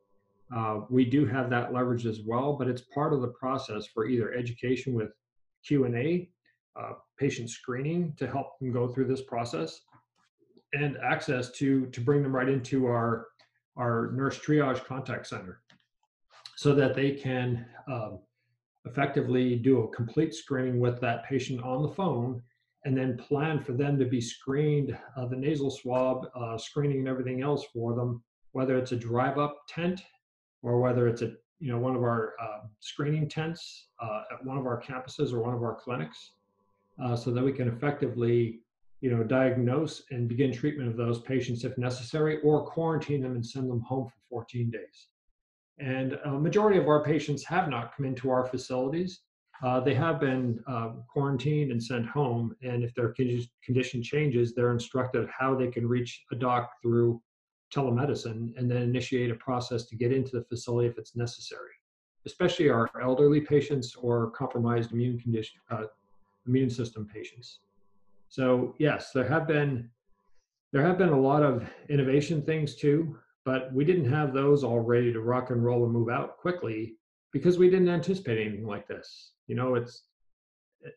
Uh, 0.55 0.81
we 0.91 1.05
do 1.05 1.25
have 1.27 1.49
that 1.51 1.73
leverage 1.73 2.07
as 2.07 2.21
well, 2.27 2.55
but 2.55 2.69
it's 2.69 2.83
part 2.83 3.13
of 3.13 3.23
the 3.23 3.29
process 3.29 3.87
for 3.87 4.07
either 4.07 4.35
education 4.35 4.95
with 4.95 5.11
Q&A, 5.65 6.29
uh, 6.79 6.93
patient 7.19 7.51
screening 7.51 8.13
to 8.19 8.27
help 8.27 8.59
them 8.59 8.73
go 8.73 8.89
through 8.89 9.07
this 9.07 9.23
process, 9.23 9.81
and 10.73 10.97
access 10.99 11.51
to, 11.53 11.87
to 11.87 12.01
bring 12.01 12.23
them 12.23 12.35
right 12.35 12.49
into 12.49 12.87
our, 12.87 13.29
our 13.77 14.13
nurse 14.13 14.39
triage 14.39 14.85
contact 14.85 15.27
center 15.27 15.61
so 16.57 16.75
that 16.75 16.95
they 16.95 17.13
can 17.13 17.65
um, 17.91 18.19
effectively 18.85 19.57
do 19.57 19.83
a 19.83 19.89
complete 19.89 20.35
screening 20.35 20.81
with 20.81 21.01
that 21.01 21.25
patient 21.25 21.63
on 21.63 21.83
the 21.83 21.89
phone 21.89 22.43
and 22.85 22.97
then 22.97 23.17
plan 23.17 23.61
for 23.61 23.73
them 23.73 23.99
to 23.99 24.05
be 24.05 24.21
screened, 24.21 24.97
uh, 25.17 25.27
the 25.27 25.37
nasal 25.37 25.71
swab 25.71 26.27
uh, 26.35 26.57
screening 26.57 26.99
and 27.01 27.09
everything 27.09 27.43
else 27.43 27.65
for 27.73 27.95
them, 27.95 28.23
whether 28.53 28.79
it's 28.79 28.93
a 28.93 28.97
drive 28.97 29.39
up 29.39 29.59
tent 29.69 30.03
or 30.63 30.81
whether 30.81 31.07
it's 31.07 31.23
a 31.23 31.33
you 31.59 31.71
know 31.71 31.79
one 31.79 31.95
of 31.95 32.03
our 32.03 32.35
uh, 32.41 32.61
screening 32.81 33.29
tents 33.29 33.89
uh, 34.01 34.23
at 34.33 34.45
one 34.45 34.57
of 34.57 34.67
our 34.67 34.81
campuses 34.81 35.33
or 35.33 35.41
one 35.41 35.55
of 35.55 35.63
our 35.63 35.75
clinics, 35.75 36.33
uh, 37.03 37.15
so 37.15 37.31
that 37.31 37.45
we 37.45 37.53
can 37.53 37.69
effectively 37.69 38.61
you 39.03 39.11
know 39.11 39.23
diagnose 39.23 40.03
and 40.11 40.27
begin 40.27 40.53
treatment 40.53 40.89
of 40.89 40.97
those 40.97 41.21
patients 41.21 41.65
if 41.65 41.77
necessary, 41.77 42.41
or 42.41 42.65
quarantine 42.65 43.21
them 43.21 43.35
and 43.35 43.45
send 43.45 43.69
them 43.69 43.81
home 43.81 44.09
for 44.09 44.17
14 44.31 44.71
days. 44.71 45.09
And 45.79 46.19
a 46.25 46.31
majority 46.31 46.79
of 46.79 46.89
our 46.89 47.05
patients 47.05 47.45
have 47.45 47.69
not 47.69 47.95
come 47.95 48.07
into 48.07 48.31
our 48.31 48.47
facilities 48.47 49.21
uh, 49.63 49.81
they 49.81 49.95
have 49.95 50.19
been 50.21 50.59
uh, 50.67 50.91
quarantined 51.09 51.71
and 51.71 51.83
sent 51.83 52.07
home. 52.07 52.55
And 52.63 52.83
if 52.83 52.95
their 52.95 53.15
condition 53.63 54.03
changes, 54.03 54.55
they're 54.55 54.73
instructed 54.73 55.29
how 55.37 55.55
they 55.55 55.69
can 55.69 55.87
reach 55.87 56.25
a 56.33 56.37
doc 56.37 56.73
through 56.83 57.21
telemedicine 57.73 58.57
and 58.57 58.71
then 58.71 58.79
initiate 58.79 59.31
a 59.31 59.35
process 59.35 59.85
to 59.87 59.97
get 59.97 60.13
into 60.13 60.33
the 60.33 60.45
facility 60.45 60.89
if 60.89 60.99
it's 60.99 61.15
necessary, 61.15 61.73
especially 62.27 62.69
our 62.69 62.91
elderly 63.01 63.41
patients 63.41 63.95
or 63.97 64.31
compromised 64.31 64.93
immune 64.93 65.19
condition, 65.19 65.61
uh, 65.71 65.85
immune 66.47 66.71
system 66.71 67.07
patients. 67.13 67.61
So 68.29 68.75
yes, 68.79 69.13
there 69.13 69.29
have 69.29 69.47
been 69.47 69.91
there 70.73 70.83
have 70.83 70.99
been 70.99 71.09
a 71.09 71.21
lot 71.21 71.43
of 71.43 71.69
innovation 71.89 72.43
things 72.43 72.77
too, 72.77 73.19
but 73.45 73.73
we 73.75 73.85
didn't 73.85 74.09
have 74.09 74.33
those 74.33 74.63
all 74.63 74.79
ready 74.79 75.13
to 75.13 75.21
rock 75.21 75.51
and 75.51 75.65
roll 75.65 75.83
and 75.83 75.93
move 75.93 76.09
out 76.09 76.39
quickly 76.39 76.95
because 77.33 77.59
we 77.59 77.71
didn't 77.71 77.89
anticipate 77.89 78.45
anything 78.45 78.67
like 78.67 78.87
this. 78.87 79.33
You 79.47 79.57
know, 79.57 79.75
it's 79.75 80.05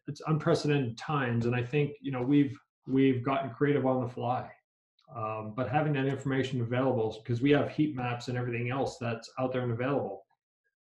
it's 0.08 0.22
unprecedented 0.28 0.98
times, 0.98 1.46
and 1.46 1.56
I 1.56 1.63
think 1.63 1.92
you 2.02 2.12
know 2.12 2.22
we've 2.22 2.58
we've 2.88 3.24
gotten 3.24 3.50
creative 3.52 3.86
on 3.86 4.02
the 4.02 4.10
fly. 4.10 4.50
Um, 5.16 5.54
but 5.56 5.70
having 5.70 5.94
that 5.94 6.06
information 6.06 6.62
available 6.62 7.22
because 7.24 7.42
we 7.42 7.52
have 7.52 7.70
heat 7.70 7.96
maps 7.96 8.30
and 8.30 8.38
everything 8.38 8.72
else 8.72 8.98
that's 9.00 9.30
out 9.38 9.52
there 9.52 9.62
and 9.62 9.72
available. 9.72 10.25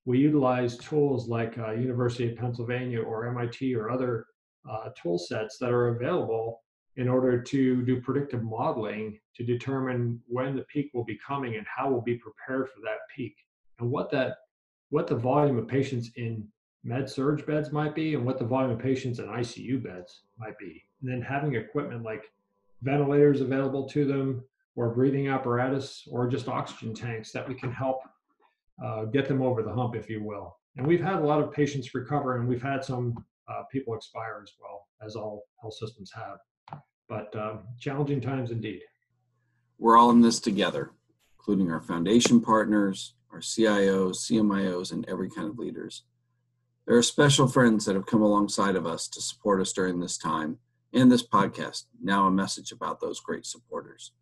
We 0.04 0.19
utilize 0.19 0.76
tools 0.78 1.28
like 1.28 1.59
uh, 1.59 1.73
University 1.73 2.30
of 2.30 2.37
Pennsylvania 2.37 3.02
or 3.02 3.26
MIT 3.28 3.75
or 3.75 3.90
other 3.90 4.26
uh, 4.71 4.90
tool 5.00 5.19
sets 5.19 5.59
that 5.59 5.71
are 5.71 5.88
available 5.88 6.62
in 6.97 7.09
order 7.09 7.42
to 7.42 7.83
do 7.83 8.00
predictive 8.00 8.42
modeling 8.42 9.19
to 9.37 9.45
determine 9.45 10.21
when 10.26 10.57
the 10.57 10.64
peak 10.73 10.90
will 10.92 11.04
be 11.04 11.19
coming 11.26 11.57
and 11.57 11.66
how 11.66 11.90
we'll 11.90 12.02
be 12.02 12.19
prepared 12.19 12.69
for 12.69 12.80
that 12.83 12.99
peak 13.14 13.35
and 13.78 13.90
what 13.90 14.11
that 14.11 14.37
what 14.90 15.06
the 15.06 15.14
volume 15.14 15.59
of 15.59 15.66
patients 15.66 16.11
in 16.16 16.47
med 16.85 17.09
surg 17.09 17.44
beds 17.47 17.73
might 17.73 17.94
be 17.94 18.14
and 18.14 18.25
what 18.25 18.38
the 18.38 18.44
volume 18.44 18.73
of 18.73 18.78
patients 18.78 19.18
in 19.18 19.26
ICU 19.26 19.82
beds 19.82 20.23
might 20.38 20.59
be. 20.59 20.85
And 21.00 21.11
then 21.11 21.23
having 21.23 21.54
equipment 21.54 22.02
like 22.02 22.25
ventilators 22.82 23.40
available 23.40 23.88
to 23.90 24.04
them 24.04 24.44
or 24.76 24.90
breathing 24.90 25.28
apparatus 25.28 26.06
or 26.11 26.28
just 26.28 26.49
oxygen 26.49 26.94
tanks 26.94 27.32
that 27.32 27.49
we 27.49 27.54
can 27.54 27.73
help 27.73 28.00
uh, 28.82 29.04
get 29.04 29.28
them 29.28 29.42
over 29.42 29.62
the 29.62 29.73
hump, 29.73 29.94
if 29.94 30.09
you 30.09 30.23
will. 30.23 30.56
And 30.76 30.87
we've 30.87 31.02
had 31.02 31.16
a 31.16 31.25
lot 31.25 31.42
of 31.42 31.52
patients 31.52 31.94
recover 31.94 32.38
and 32.38 32.49
we've 32.49 32.62
had 32.62 32.85
some 32.85 33.25
uh, 33.49 33.62
people 33.70 33.94
expire 33.94 34.40
as 34.42 34.52
well, 34.61 34.87
as 35.04 35.16
all 35.16 35.44
health 35.61 35.75
systems 35.75 36.11
have. 36.14 36.80
But 37.09 37.35
um, 37.37 37.64
challenging 37.78 38.20
times 38.20 38.52
indeed. 38.52 38.80
We're 39.78 39.99
all 39.99 40.11
in 40.11 40.20
this 40.20 40.40
together, 40.40 40.92
including 41.38 41.70
our 41.70 41.80
foundation 41.80 42.40
partners, 42.40 43.14
our 43.32 43.40
CIOs, 43.40 44.16
CMIOs, 44.30 44.92
and 44.92 45.08
every 45.08 45.30
kind 45.30 45.49
of 45.49 45.58
leaders. 45.58 46.04
There 46.87 46.96
are 46.96 47.02
special 47.02 47.46
friends 47.46 47.84
that 47.84 47.94
have 47.94 48.06
come 48.06 48.22
alongside 48.22 48.76
of 48.76 48.87
us 48.87 49.06
to 49.08 49.20
support 49.20 49.60
us 49.60 49.72
during 49.72 50.00
this 50.00 50.18
time 50.18 50.58
and 50.92 51.10
this 51.10 51.26
podcast. 51.26 51.84
Now, 52.02 52.26
a 52.26 52.30
message 52.30 52.72
about 52.72 53.00
those 53.00 53.20
great 53.20 53.46
supporters. 53.46 54.12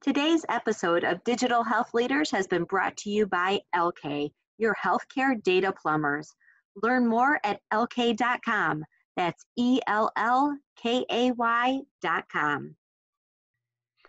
Today's 0.00 0.44
episode 0.48 1.04
of 1.04 1.24
Digital 1.24 1.62
Health 1.62 1.94
Leaders 1.94 2.30
has 2.30 2.46
been 2.46 2.64
brought 2.64 2.96
to 2.98 3.10
you 3.10 3.26
by 3.26 3.60
ELLKAY, 3.74 4.32
your 4.58 4.74
healthcare 4.82 5.42
data 5.42 5.72
plumbers. 5.72 6.34
Learn 6.82 7.06
more 7.06 7.40
at 7.44 7.60
ellkay.com. 7.72 8.84
That's 9.16 9.44
E 9.56 9.80
L 9.86 10.10
L 10.16 10.56
K 10.76 11.04
A 11.10 11.30
Y.com. 11.32 12.76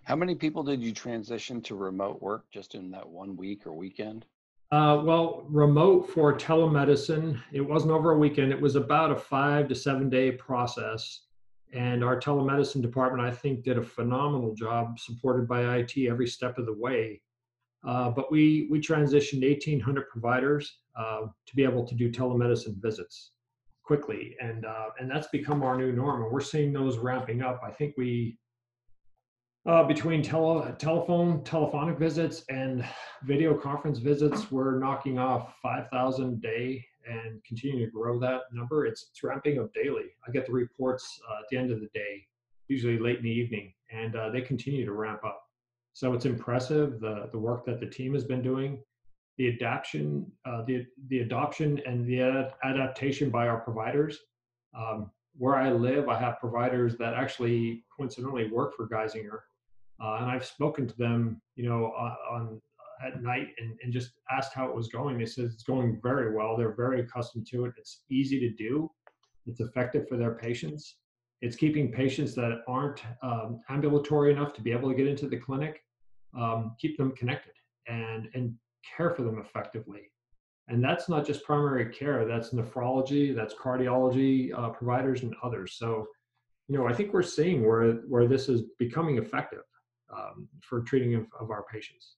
How 0.05 0.15
many 0.15 0.35
people 0.35 0.61
did 0.61 0.83
you 0.83 0.93
transition 0.93 1.61
to 1.63 1.73
remote 1.73 2.21
work 2.21 2.45
just 2.51 2.75
in 2.75 2.91
that 2.91 3.09
one 3.09 3.35
week 3.35 3.65
or 3.65 3.73
weekend? 3.73 4.25
Uh, 4.71 5.01
well, 5.03 5.47
remote 5.49 6.11
for 6.11 6.31
telemedicine, 6.37 7.41
it 7.51 7.61
wasn't 7.61 7.91
over 7.91 8.11
a 8.11 8.17
weekend. 8.17 8.51
It 8.51 8.61
was 8.61 8.75
about 8.75 9.11
a 9.11 9.15
five 9.15 9.67
to 9.67 9.75
seven 9.75 10.07
day 10.07 10.31
process. 10.31 11.21
And 11.73 12.03
our 12.03 12.19
telemedicine 12.19 12.83
department, 12.83 13.27
I 13.27 13.31
think, 13.31 13.63
did 13.63 13.79
a 13.79 13.83
phenomenal 13.83 14.53
job 14.53 14.99
supported 14.99 15.47
by 15.47 15.77
IT 15.77 15.97
every 16.07 16.27
step 16.27 16.59
of 16.59 16.67
the 16.67 16.73
way. 16.73 17.21
Uh, 17.83 18.11
but 18.11 18.31
we, 18.31 18.67
we 18.69 18.79
transitioned 18.79 19.41
1,800 19.41 20.07
providers 20.07 20.81
uh, 20.95 21.21
to 21.47 21.55
be 21.55 21.63
able 21.63 21.85
to 21.85 21.95
do 21.95 22.11
telemedicine 22.11 22.79
visits 22.79 23.31
quickly. 23.83 24.35
And, 24.39 24.65
uh, 24.65 24.89
and 24.99 25.09
that's 25.09 25.27
become 25.27 25.63
our 25.63 25.75
new 25.75 25.91
norm. 25.91 26.23
And 26.23 26.31
we're 26.31 26.41
seeing 26.41 26.71
those 26.73 26.99
ramping 26.99 27.41
up. 27.41 27.61
I 27.65 27.71
think 27.71 27.95
we, 27.97 28.37
uh, 29.65 29.83
between 29.83 30.21
tele, 30.21 30.75
telephone, 30.77 31.43
telephonic 31.43 31.97
visits 31.97 32.43
and 32.49 32.85
video 33.23 33.57
conference 33.57 33.97
visits, 33.97 34.51
we're 34.51 34.77
knocking 34.77 35.17
off 35.17 35.55
5,000 35.61 36.33
a 36.33 36.35
day 36.35 36.85
and 37.07 37.43
continue 37.43 37.85
to 37.85 37.91
grow 37.91 38.19
that 38.19 38.41
number. 38.51 38.85
It's, 38.85 39.07
it's 39.09 39.23
ramping 39.23 39.59
up 39.59 39.73
daily. 39.73 40.05
I 40.27 40.31
get 40.31 40.45
the 40.45 40.51
reports 40.51 41.19
uh, 41.29 41.39
at 41.39 41.45
the 41.49 41.57
end 41.57 41.71
of 41.71 41.79
the 41.79 41.89
day, 41.93 42.27
usually 42.67 42.99
late 42.99 43.17
in 43.17 43.23
the 43.23 43.31
evening, 43.31 43.73
and 43.91 44.15
uh, 44.15 44.29
they 44.29 44.41
continue 44.41 44.85
to 44.85 44.91
ramp 44.91 45.21
up. 45.25 45.41
So 45.93 46.13
it's 46.13 46.25
impressive 46.25 46.99
the 46.99 47.29
the 47.31 47.39
work 47.39 47.65
that 47.65 47.79
the 47.79 47.85
team 47.85 48.13
has 48.15 48.25
been 48.25 48.41
doing, 48.41 48.83
the 49.37 49.47
adaptation, 49.47 50.29
uh, 50.43 50.63
the 50.67 50.85
the 51.07 51.19
adoption, 51.19 51.79
and 51.85 52.05
the 52.05 52.21
ad- 52.21 52.53
adaptation 52.65 53.29
by 53.29 53.47
our 53.47 53.61
providers. 53.61 54.19
Um, 54.77 55.09
where 55.37 55.55
I 55.55 55.71
live, 55.71 56.09
I 56.09 56.19
have 56.19 56.39
providers 56.39 56.97
that 56.97 57.13
actually 57.13 57.85
coincidentally 57.95 58.49
work 58.51 58.73
for 58.75 58.87
Geisinger, 58.87 59.39
uh, 60.01 60.17
and 60.21 60.25
I've 60.25 60.45
spoken 60.45 60.87
to 60.87 60.97
them, 60.97 61.41
you 61.55 61.69
know, 61.69 61.85
on, 62.31 62.61
at 63.05 63.21
night 63.21 63.49
and, 63.59 63.77
and 63.83 63.91
just 63.91 64.11
asked 64.31 64.53
how 64.53 64.67
it 64.67 64.75
was 64.75 64.87
going. 64.87 65.17
They 65.17 65.25
said 65.25 65.45
it's 65.45 65.63
going 65.63 65.99
very 66.01 66.35
well. 66.35 66.55
They're 66.55 66.75
very 66.75 67.01
accustomed 67.01 67.47
to 67.51 67.65
it. 67.65 67.73
It's 67.77 68.03
easy 68.09 68.39
to 68.39 68.49
do. 68.51 68.89
It's 69.45 69.59
effective 69.59 70.07
for 70.07 70.17
their 70.17 70.35
patients. 70.35 70.97
It's 71.41 71.55
keeping 71.55 71.91
patients 71.91 72.33
that 72.35 72.61
aren't 72.67 73.01
um, 73.21 73.61
ambulatory 73.69 74.31
enough 74.31 74.53
to 74.53 74.61
be 74.61 74.71
able 74.71 74.89
to 74.89 74.95
get 74.95 75.07
into 75.07 75.27
the 75.27 75.37
clinic, 75.37 75.83
um, 76.37 76.75
keep 76.79 76.97
them 76.97 77.11
connected 77.11 77.53
and 77.87 78.29
and 78.33 78.53
care 78.97 79.11
for 79.11 79.23
them 79.23 79.39
effectively. 79.39 80.11
And 80.67 80.83
that's 80.83 81.07
not 81.09 81.25
just 81.25 81.43
primary 81.43 81.93
care. 81.93 82.25
That's 82.25 82.49
nephrology. 82.49 83.35
That's 83.35 83.53
cardiology 83.53 84.57
uh, 84.57 84.69
providers 84.69 85.21
and 85.21 85.35
others. 85.43 85.75
So, 85.77 86.07
you 86.67 86.75
know, 86.75 86.87
I 86.87 86.93
think 86.93 87.13
we're 87.13 87.21
seeing 87.21 87.67
where 87.67 87.91
where 88.07 88.27
this 88.27 88.49
is 88.49 88.63
becoming 88.79 89.17
effective 89.17 89.61
um, 90.13 90.47
for 90.61 90.81
treating 90.81 91.15
of, 91.15 91.25
of 91.39 91.51
our 91.51 91.63
patients. 91.71 92.15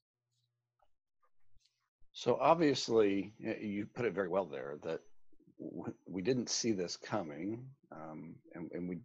So 2.14 2.38
obviously, 2.42 3.34
you 3.40 3.86
put 3.94 4.06
it 4.06 4.14
very 4.14 4.28
well 4.28 4.46
there 4.46 4.78
that 4.84 5.02
we 6.08 6.22
didn't 6.22 6.50
see 6.50 6.72
this 6.72 6.98
coming, 6.98 7.64
um, 7.92 8.36
and, 8.56 8.72
and, 8.74 8.90
we, 8.90 8.98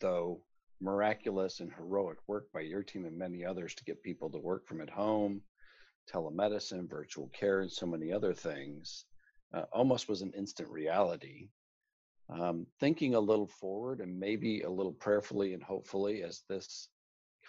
though 0.00 0.42
miraculous 0.80 1.60
and 1.60 1.72
heroic 1.72 2.18
work 2.26 2.52
by 2.52 2.60
your 2.60 2.82
team 2.82 3.04
and 3.06 3.16
many 3.16 3.44
others 3.44 3.74
to 3.74 3.84
get 3.84 4.02
people 4.02 4.30
to 4.30 4.38
work 4.38 4.66
from 4.66 4.80
at 4.80 4.90
home, 4.90 5.40
telemedicine, 6.12 6.88
virtual 6.88 7.28
care, 7.28 7.60
and 7.60 7.70
so 7.70 7.86
many 7.86 8.12
other 8.12 8.34
things, 8.34 9.04
uh, 9.54 9.64
almost 9.72 10.08
was 10.08 10.22
an 10.22 10.32
instant 10.36 10.68
reality. 10.68 11.48
Um, 12.28 12.66
thinking 12.78 13.14
a 13.14 13.20
little 13.20 13.48
forward 13.48 14.00
and 14.00 14.18
maybe 14.18 14.62
a 14.62 14.70
little 14.70 14.92
prayerfully 14.92 15.52
and 15.52 15.62
hopefully 15.62 16.22
as 16.22 16.42
this 16.48 16.88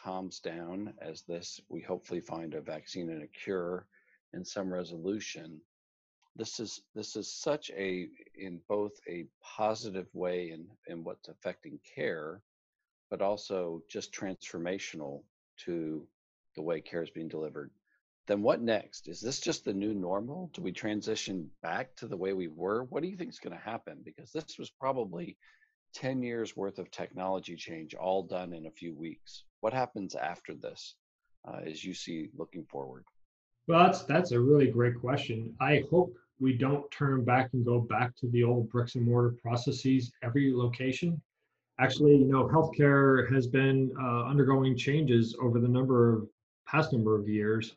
calms 0.04 0.40
down, 0.40 0.94
as 1.02 1.22
this 1.24 1.60
we 1.70 1.82
hopefully 1.82 2.22
find 2.22 2.54
a 2.54 2.62
vaccine 2.62 3.10
and 3.10 3.24
a 3.24 3.28
cure 3.28 3.88
and 4.34 4.46
some 4.48 4.74
resolution. 4.74 5.62
This 6.36 6.60
is 6.60 6.82
this 6.96 7.16
is 7.16 7.32
such 7.32 7.70
a 7.72 8.08
in 8.36 8.62
both 8.68 8.94
a 9.08 9.28
positive 9.42 10.08
way 10.14 10.52
in 10.52 10.68
in 10.88 11.04
what's 11.04 11.28
affecting 11.28 11.80
care 11.96 12.42
but 13.10 13.22
also 13.22 13.84
just 13.90 14.14
transformational 14.14 15.22
to 15.58 16.08
the 16.56 16.62
way 16.62 16.80
care 16.80 17.04
is 17.04 17.10
being 17.10 17.28
delivered. 17.28 17.70
Then 18.26 18.42
what 18.42 18.62
next? 18.62 19.10
Is 19.10 19.20
this 19.20 19.42
just 19.42 19.66
the 19.66 19.74
new 19.74 19.94
normal? 19.94 20.50
Do 20.54 20.62
we 20.62 20.72
transition 20.72 21.50
back 21.62 21.94
to 21.98 22.08
the 22.08 22.16
way 22.16 22.32
we 22.32 22.48
were? 22.48 22.86
What 22.86 23.04
do 23.04 23.10
you 23.10 23.18
think 23.18 23.32
is 23.32 23.40
going 23.40 23.58
to 23.58 23.64
happen? 23.64 24.02
Because 24.06 24.32
this 24.32 24.58
was 24.58 24.70
probably 24.70 25.38
10 25.94 26.24
years 26.24 26.56
worth 26.56 26.80
of 26.80 26.90
technology 26.90 27.58
change 27.58 27.94
all 27.94 28.24
done 28.24 28.54
in 28.54 28.66
a 28.66 28.72
few 28.72 28.96
weeks 28.96 29.44
what 29.62 29.74
happens 29.74 30.15
after 30.15 30.54
this 30.54 30.95
uh, 31.47 31.62
as 31.65 31.84
you 31.84 31.93
see 31.93 32.30
looking 32.36 32.65
forward 32.65 33.04
well, 33.67 33.86
that's 33.86 34.04
that's 34.04 34.32
a 34.32 34.39
really 34.39 34.67
great 34.67 35.00
question. 35.00 35.56
I 35.62 35.84
hope 35.89 36.13
we 36.39 36.54
don't 36.54 36.89
turn 36.91 37.24
back 37.24 37.52
and 37.54 37.63
go 37.63 37.80
back 37.80 38.15
to 38.17 38.28
the 38.30 38.43
old 38.43 38.69
bricks 38.69 38.95
and 38.95 39.06
mortar 39.06 39.36
processes 39.41 40.12
every 40.24 40.54
location. 40.54 41.21
Actually, 41.80 42.17
you 42.17 42.26
know, 42.26 42.47
healthcare 42.47 43.32
has 43.34 43.47
been 43.47 43.91
uh, 44.00 44.26
undergoing 44.26 44.76
changes 44.76 45.36
over 45.41 45.60
the 45.60 45.67
number 45.67 46.13
of 46.13 46.28
past 46.67 46.91
number 46.91 47.15
of 47.17 47.30
years, 47.30 47.76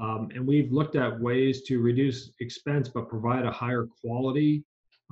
um, 0.00 0.28
and 0.34 0.46
we've 0.46 0.72
looked 0.72 0.96
at 0.96 1.20
ways 1.20 1.62
to 1.62 1.80
reduce 1.80 2.32
expense 2.40 2.88
but 2.88 3.08
provide 3.08 3.44
a 3.44 3.50
higher 3.50 3.86
quality 4.02 4.64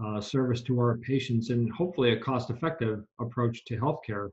uh, 0.05 0.21
service 0.21 0.63
to 0.63 0.79
our 0.79 0.99
patients 0.99 1.51
and 1.51 1.73
hopefully 1.73 2.13
a 2.13 2.21
cost-effective 2.21 3.05
approach 3.21 3.65
to 3.65 3.77
healthcare. 3.77 4.31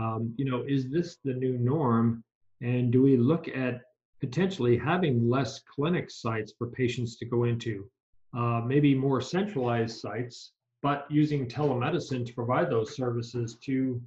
Um, 0.00 0.34
you 0.36 0.44
know, 0.44 0.64
is 0.66 0.90
this 0.90 1.18
the 1.24 1.34
new 1.34 1.58
norm? 1.58 2.22
And 2.60 2.92
do 2.92 3.02
we 3.02 3.16
look 3.16 3.48
at 3.48 3.82
potentially 4.20 4.76
having 4.76 5.28
less 5.28 5.60
clinic 5.60 6.10
sites 6.10 6.52
for 6.58 6.68
patients 6.68 7.16
to 7.18 7.24
go 7.24 7.44
into, 7.44 7.88
uh, 8.36 8.60
maybe 8.66 8.94
more 8.94 9.20
centralized 9.20 10.00
sites 10.00 10.52
but 10.82 11.06
using 11.10 11.46
telemedicine 11.46 12.24
to 12.24 12.34
provide 12.34 12.70
those 12.70 12.94
services 12.94 13.56
to, 13.62 14.00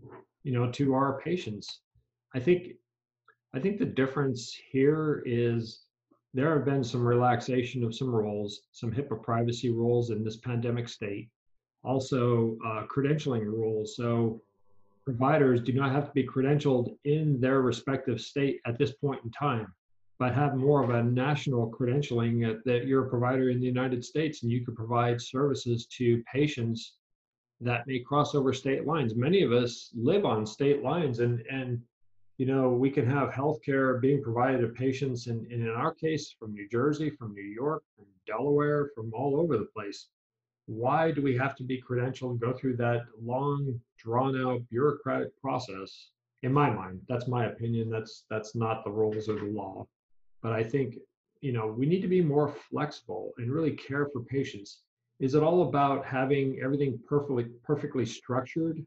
you 0.44 0.52
know, 0.52 0.72
to 0.72 0.94
our 0.94 1.20
patients. 1.20 1.82
I 2.34 2.40
think, 2.40 2.74
I 3.54 3.60
think 3.60 3.78
the 3.78 3.86
difference 3.86 4.58
here 4.72 5.22
is 5.26 5.82
there 6.34 6.56
have 6.56 6.66
been 6.66 6.84
some 6.84 7.06
relaxation 7.06 7.84
of 7.84 7.94
some 7.94 8.10
rules, 8.10 8.62
some 8.72 8.92
HIPAA 8.92 9.22
privacy 9.22 9.70
rules 9.70 10.12
in 10.12 10.24
this 10.24 10.38
pandemic 10.38 10.88
state, 10.88 11.30
also 11.84 12.58
uh, 12.66 12.86
credentialing 12.88 13.46
rules. 13.46 13.98
So 13.98 14.42
providers 15.04 15.62
do 15.62 15.74
not 15.74 15.92
have 15.92 16.06
to 16.08 16.14
be 16.14 16.28
credentialed 16.28 16.96
in 17.06 17.40
their 17.40 17.62
respective 17.62 18.22
state 18.22 18.60
at 18.66 18.78
this 18.78 18.94
point 18.94 19.24
in 19.24 19.32
time, 19.32 19.74
but 20.20 20.34
have 20.34 20.56
more 20.56 20.84
of 20.84 20.92
a 20.92 21.04
national 21.04 21.72
credentialing 21.72 22.62
that 22.66 22.86
you're 22.86 23.06
a 23.06 23.10
provider 23.10 23.50
in 23.50 23.60
the 23.60 23.66
United 23.66 24.04
States 24.06 24.44
and 24.44 24.52
you 24.52 24.64
can 24.64 24.76
provide 24.76 25.22
services 25.22 25.88
to 25.88 26.24
patients 26.32 26.98
that 27.60 27.86
may 27.88 28.00
cross 28.00 28.34
over 28.36 28.54
state 28.54 28.86
lines. 28.88 29.16
Many 29.16 29.44
of 29.44 29.52
us 29.52 29.92
live 29.96 30.26
on 30.26 30.46
state 30.46 30.82
lines 30.84 31.20
and, 31.20 31.44
and 31.52 31.82
you 32.42 32.48
know, 32.48 32.70
we 32.70 32.90
can 32.90 33.06
have 33.06 33.30
healthcare 33.30 34.02
being 34.02 34.20
provided 34.20 34.62
to 34.62 34.70
patients, 34.70 35.28
and, 35.28 35.46
in 35.52 35.70
our 35.70 35.94
case, 35.94 36.34
from 36.40 36.56
New 36.56 36.68
Jersey, 36.68 37.12
from 37.12 37.36
New 37.36 37.44
York, 37.44 37.84
from 37.96 38.08
Delaware, 38.26 38.90
from 38.96 39.14
all 39.14 39.40
over 39.40 39.60
the 39.60 39.66
place. 39.66 40.08
Why 40.66 41.12
do 41.12 41.22
we 41.22 41.36
have 41.38 41.56
to 41.58 41.64
be 41.64 41.82
credentialed, 41.82 42.32
and 42.32 42.40
go 42.40 42.54
through 42.54 42.78
that 42.78 43.02
long, 43.22 43.80
drawn-out 43.98 44.62
bureaucratic 44.70 45.40
process? 45.42 46.12
In 46.44 46.54
my 46.54 46.70
mind, 46.70 47.02
that's 47.08 47.28
my 47.28 47.46
opinion. 47.46 47.90
That's 47.90 48.26
that's 48.30 48.56
not 48.56 48.84
the 48.84 48.92
rules 48.92 49.28
of 49.28 49.40
the 49.40 49.46
law, 49.46 49.88
but 50.42 50.54
I 50.54 50.64
think 50.64 50.96
you 51.42 51.52
know 51.52 51.68
we 51.68 51.86
need 51.86 52.02
to 52.02 52.08
be 52.08 52.22
more 52.22 52.50
flexible 52.70 53.32
and 53.38 53.52
really 53.52 53.72
care 53.72 54.08
for 54.12 54.22
patients. 54.22 54.82
Is 55.20 55.36
it 55.36 55.44
all 55.44 55.70
about 55.70 56.06
having 56.06 56.60
everything 56.64 57.00
perfectly 57.08 57.46
perfectly 57.64 58.06
structured 58.06 58.86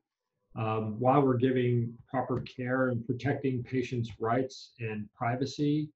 um, 0.57 0.99
while 1.01 1.23
we're 1.23 1.37
giving 1.37 1.93
proper 2.09 2.41
care 2.41 2.89
and 2.91 3.05
protecting 3.07 3.63
patients' 3.63 4.11
rights 4.21 4.73
and 4.79 5.09
privacy 5.15 5.91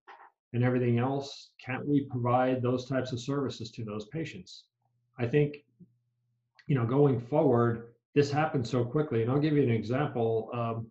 and 0.53 0.65
everything 0.65 0.99
else, 0.99 1.51
can't 1.65 1.87
we 1.87 2.07
provide 2.11 2.63
those 2.63 2.87
types 2.87 3.13
of 3.13 3.21
services 3.21 3.71
to 3.71 3.85
those 3.85 4.07
patients? 4.07 4.65
I 5.19 5.27
think, 5.27 5.59
you 6.67 6.75
know, 6.75 6.87
going 6.87 7.21
forward, 7.21 7.89
this 8.15 8.31
happens 8.31 8.71
so 8.71 8.85
quickly. 8.85 9.23
And 9.23 9.31
I'll 9.31 9.41
give 9.41 9.55
you 9.55 9.63
an 9.63 9.71
example. 9.71 10.51
Um, 10.53 10.91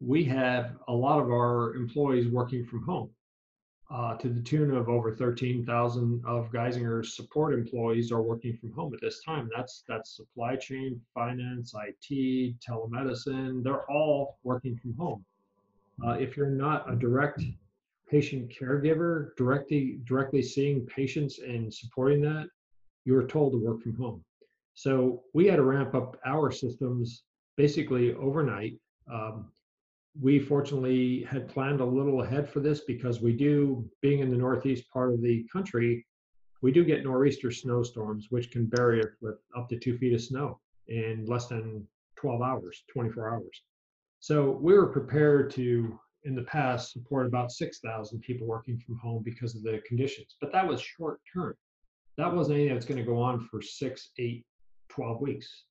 we 0.00 0.24
have 0.24 0.76
a 0.88 0.92
lot 0.92 1.20
of 1.20 1.30
our 1.30 1.74
employees 1.74 2.28
working 2.28 2.64
from 2.64 2.82
home 2.84 3.10
uh, 3.92 4.16
to 4.16 4.28
the 4.28 4.40
tune 4.40 4.74
of 4.74 4.88
over 4.88 5.14
13,000 5.14 6.22
of 6.24 6.50
Geisinger's 6.50 7.14
support 7.14 7.52
employees 7.52 8.10
are 8.10 8.22
working 8.22 8.56
from 8.56 8.72
home 8.72 8.94
at 8.94 9.00
this 9.00 9.22
time. 9.22 9.50
That's 9.54 9.84
that's 9.86 10.16
supply 10.16 10.56
chain, 10.56 11.00
finance, 11.14 11.74
IT, 11.74 12.54
telemedicine. 12.60 13.62
They're 13.62 13.88
all 13.90 14.38
working 14.44 14.76
from 14.76 14.94
home. 14.96 15.24
Uh, 16.04 16.12
if 16.12 16.36
you're 16.36 16.46
not 16.48 16.90
a 16.90 16.96
direct 16.96 17.42
patient 18.10 18.50
caregiver, 18.50 19.36
directly 19.36 20.00
directly 20.04 20.42
seeing 20.42 20.86
patients 20.86 21.38
and 21.40 21.72
supporting 21.72 22.22
that, 22.22 22.48
you're 23.04 23.26
told 23.26 23.52
to 23.52 23.58
work 23.58 23.82
from 23.82 23.96
home. 23.96 24.24
So 24.74 25.22
we 25.34 25.46
had 25.46 25.56
to 25.56 25.64
ramp 25.64 25.94
up 25.94 26.16
our 26.24 26.50
systems 26.50 27.24
basically 27.56 28.14
overnight. 28.14 28.78
Um, 29.12 29.50
we 30.20 30.38
fortunately 30.38 31.22
had 31.24 31.48
planned 31.48 31.80
a 31.80 31.84
little 31.84 32.22
ahead 32.22 32.48
for 32.48 32.60
this 32.60 32.80
because 32.80 33.20
we 33.20 33.32
do, 33.32 33.88
being 34.00 34.20
in 34.20 34.30
the 34.30 34.36
northeast 34.36 34.84
part 34.90 35.12
of 35.12 35.22
the 35.22 35.46
country, 35.52 36.04
we 36.60 36.70
do 36.70 36.84
get 36.84 37.02
nor'easter 37.02 37.50
snowstorms, 37.50 38.28
which 38.30 38.50
can 38.50 38.66
bury 38.66 39.00
us 39.00 39.08
with 39.20 39.36
up 39.56 39.68
to 39.68 39.78
two 39.78 39.98
feet 39.98 40.14
of 40.14 40.22
snow 40.22 40.60
in 40.88 41.24
less 41.26 41.48
than 41.48 41.86
12 42.16 42.40
hours, 42.40 42.84
24 42.92 43.34
hours. 43.34 43.62
So 44.20 44.50
we 44.50 44.74
were 44.74 44.86
prepared 44.86 45.50
to, 45.52 45.98
in 46.24 46.36
the 46.36 46.42
past, 46.42 46.92
support 46.92 47.26
about 47.26 47.50
6,000 47.50 48.20
people 48.20 48.46
working 48.46 48.78
from 48.78 48.96
home 48.98 49.22
because 49.24 49.56
of 49.56 49.62
the 49.64 49.82
conditions. 49.86 50.36
But 50.40 50.52
that 50.52 50.66
was 50.66 50.80
short 50.80 51.20
term. 51.32 51.56
That 52.22 52.32
wasn't 52.32 52.58
anything 52.58 52.74
that's 52.74 52.86
going 52.86 53.00
to 53.00 53.04
go 53.04 53.20
on 53.20 53.40
for 53.40 53.60
six, 53.60 54.10
eight, 54.16 54.46
12 54.90 55.20
weeks. 55.20 55.64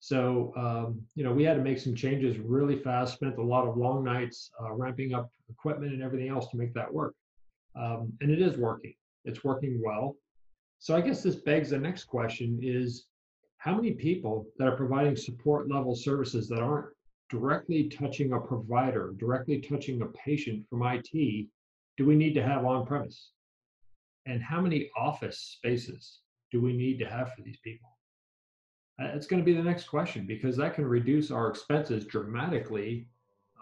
So, 0.00 0.52
um, 0.56 1.00
you 1.14 1.22
know, 1.22 1.32
we 1.32 1.44
had 1.44 1.54
to 1.54 1.62
make 1.62 1.78
some 1.78 1.94
changes 1.94 2.36
really 2.36 2.80
fast, 2.80 3.14
spent 3.14 3.38
a 3.38 3.42
lot 3.42 3.64
of 3.64 3.76
long 3.76 4.02
nights 4.02 4.50
uh, 4.60 4.72
ramping 4.72 5.14
up 5.14 5.30
equipment 5.48 5.92
and 5.92 6.02
everything 6.02 6.30
else 6.30 6.48
to 6.48 6.56
make 6.56 6.74
that 6.74 6.92
work. 6.92 7.14
Um, 7.76 8.12
and 8.20 8.28
it 8.28 8.42
is 8.42 8.58
working, 8.58 8.94
it's 9.24 9.44
working 9.44 9.80
well. 9.80 10.16
So 10.80 10.96
I 10.96 11.00
guess 11.00 11.22
this 11.22 11.36
begs 11.36 11.70
the 11.70 11.78
next 11.78 12.06
question 12.06 12.58
is 12.60 13.06
how 13.58 13.76
many 13.76 13.92
people 13.92 14.48
that 14.58 14.66
are 14.66 14.76
providing 14.76 15.14
support 15.14 15.70
level 15.70 15.94
services 15.94 16.48
that 16.48 16.58
aren't 16.58 16.88
directly 17.30 17.88
touching 17.88 18.32
a 18.32 18.40
provider, 18.40 19.14
directly 19.16 19.60
touching 19.60 20.02
a 20.02 20.06
patient 20.06 20.66
from 20.68 20.82
IT, 20.82 21.46
do 21.96 22.04
we 22.04 22.16
need 22.16 22.34
to 22.34 22.42
have 22.42 22.64
on 22.64 22.84
premise? 22.84 23.30
And 24.28 24.42
how 24.42 24.60
many 24.60 24.90
office 24.96 25.38
spaces 25.38 26.20
do 26.52 26.60
we 26.60 26.76
need 26.76 26.98
to 26.98 27.06
have 27.06 27.32
for 27.32 27.40
these 27.40 27.56
people? 27.64 27.88
Uh, 29.00 29.06
it's 29.14 29.26
going 29.26 29.40
to 29.40 29.44
be 29.44 29.54
the 29.54 29.62
next 29.62 29.88
question 29.88 30.26
because 30.26 30.56
that 30.56 30.74
can 30.74 30.84
reduce 30.84 31.30
our 31.30 31.48
expenses 31.48 32.04
dramatically 32.04 33.08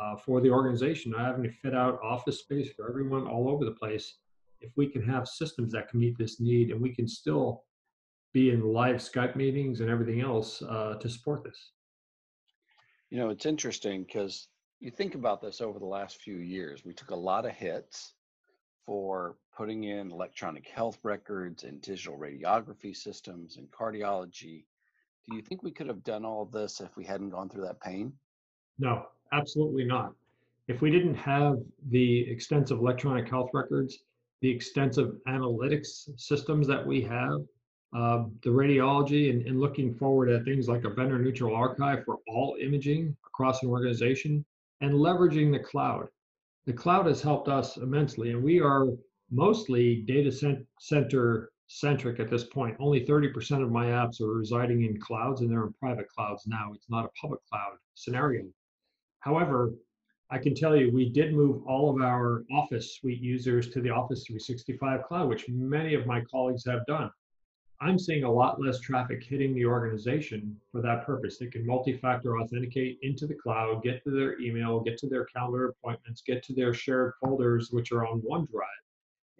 uh, 0.00 0.16
for 0.16 0.40
the 0.40 0.50
organization. 0.50 1.12
Not 1.12 1.20
having 1.20 1.44
to 1.44 1.50
fit 1.50 1.74
out 1.74 2.00
office 2.02 2.40
space 2.40 2.70
for 2.74 2.88
everyone 2.88 3.28
all 3.28 3.48
over 3.48 3.64
the 3.64 3.70
place. 3.70 4.16
If 4.60 4.72
we 4.76 4.88
can 4.88 5.02
have 5.02 5.28
systems 5.28 5.72
that 5.72 5.88
can 5.88 6.00
meet 6.00 6.18
this 6.18 6.40
need 6.40 6.70
and 6.70 6.80
we 6.80 6.92
can 6.92 7.06
still 7.06 7.62
be 8.32 8.50
in 8.50 8.60
live 8.60 8.96
Skype 8.96 9.36
meetings 9.36 9.80
and 9.80 9.88
everything 9.88 10.20
else 10.20 10.62
uh, 10.62 10.96
to 11.00 11.08
support 11.08 11.44
this. 11.44 11.72
You 13.10 13.18
know, 13.18 13.28
it's 13.28 13.46
interesting 13.46 14.02
because 14.02 14.48
you 14.80 14.90
think 14.90 15.14
about 15.14 15.40
this 15.40 15.60
over 15.60 15.78
the 15.78 15.86
last 15.86 16.20
few 16.20 16.38
years. 16.38 16.84
We 16.84 16.92
took 16.92 17.10
a 17.10 17.16
lot 17.16 17.46
of 17.46 17.52
hits 17.52 18.14
for 18.86 19.36
putting 19.56 19.84
in 19.84 20.10
electronic 20.10 20.68
health 20.68 20.98
records 21.02 21.64
and 21.64 21.82
digital 21.82 22.16
radiography 22.16 22.96
systems 22.96 23.56
and 23.56 23.70
cardiology 23.70 24.64
do 25.28 25.34
you 25.34 25.42
think 25.42 25.62
we 25.62 25.72
could 25.72 25.88
have 25.88 26.04
done 26.04 26.24
all 26.24 26.42
of 26.42 26.52
this 26.52 26.80
if 26.80 26.96
we 26.96 27.04
hadn't 27.04 27.30
gone 27.30 27.48
through 27.48 27.64
that 27.64 27.80
pain? 27.80 28.12
No, 28.78 29.06
absolutely 29.32 29.84
not. 29.84 30.12
If 30.68 30.82
we 30.82 30.90
didn't 30.90 31.14
have 31.14 31.58
the 31.90 32.30
extensive 32.30 32.78
electronic 32.78 33.28
health 33.28 33.50
records, 33.52 33.98
the 34.40 34.50
extensive 34.50 35.16
analytics 35.28 36.08
systems 36.16 36.66
that 36.68 36.84
we 36.84 37.00
have, 37.02 37.40
uh, 37.96 38.24
the 38.42 38.50
radiology, 38.50 39.30
and, 39.30 39.46
and 39.46 39.60
looking 39.60 39.94
forward 39.94 40.28
at 40.28 40.44
things 40.44 40.68
like 40.68 40.84
a 40.84 40.90
vendor 40.90 41.18
neutral 41.18 41.54
archive 41.54 42.04
for 42.04 42.18
all 42.28 42.56
imaging 42.60 43.16
across 43.26 43.62
an 43.62 43.68
organization, 43.68 44.44
and 44.80 44.92
leveraging 44.92 45.50
the 45.50 45.58
cloud. 45.58 46.08
The 46.66 46.72
cloud 46.72 47.06
has 47.06 47.22
helped 47.22 47.48
us 47.48 47.76
immensely, 47.76 48.32
and 48.32 48.42
we 48.42 48.60
are 48.60 48.88
mostly 49.30 50.02
data 50.02 50.32
center 50.80 51.50
centric 51.68 52.20
at 52.20 52.28
this 52.28 52.44
point. 52.44 52.76
Only 52.80 53.06
30% 53.06 53.62
of 53.62 53.70
my 53.70 53.86
apps 53.86 54.20
are 54.20 54.32
residing 54.32 54.82
in 54.82 55.00
clouds 55.00 55.40
and 55.40 55.50
they're 55.50 55.66
in 55.66 55.72
private 55.74 56.08
clouds 56.08 56.46
now. 56.46 56.72
It's 56.74 56.90
not 56.90 57.04
a 57.04 57.10
public 57.20 57.40
cloud 57.48 57.76
scenario. 57.94 58.44
However, 59.20 59.74
I 60.30 60.38
can 60.38 60.54
tell 60.54 60.76
you 60.76 60.90
we 60.92 61.08
did 61.08 61.34
move 61.34 61.62
all 61.66 61.90
of 61.90 62.02
our 62.02 62.44
Office 62.52 62.96
suite 62.96 63.20
users 63.20 63.70
to 63.70 63.80
the 63.80 63.90
Office 63.90 64.24
365 64.26 65.04
cloud, 65.04 65.28
which 65.28 65.48
many 65.48 65.94
of 65.94 66.06
my 66.06 66.20
colleagues 66.22 66.64
have 66.66 66.84
done. 66.86 67.10
I'm 67.80 67.98
seeing 67.98 68.24
a 68.24 68.32
lot 68.32 68.60
less 68.60 68.80
traffic 68.80 69.22
hitting 69.22 69.54
the 69.54 69.66
organization 69.66 70.56
for 70.72 70.80
that 70.80 71.04
purpose. 71.04 71.38
They 71.38 71.48
can 71.48 71.66
multi-factor 71.66 72.40
authenticate 72.40 72.98
into 73.02 73.26
the 73.26 73.34
cloud, 73.34 73.82
get 73.82 74.02
to 74.04 74.10
their 74.10 74.40
email, 74.40 74.80
get 74.80 74.96
to 74.98 75.08
their 75.08 75.26
calendar 75.26 75.68
appointments, 75.68 76.22
get 76.26 76.42
to 76.44 76.54
their 76.54 76.72
shared 76.72 77.12
folders, 77.22 77.70
which 77.70 77.92
are 77.92 78.06
on 78.06 78.22
OneDrive, 78.22 78.64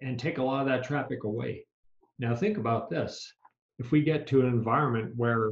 and 0.01 0.19
take 0.19 0.37
a 0.37 0.43
lot 0.43 0.61
of 0.61 0.67
that 0.67 0.83
traffic 0.83 1.23
away. 1.23 1.65
Now 2.19 2.35
think 2.35 2.57
about 2.57 2.89
this. 2.89 3.33
If 3.79 3.91
we 3.91 4.01
get 4.01 4.27
to 4.27 4.41
an 4.41 4.47
environment 4.47 5.13
where 5.15 5.51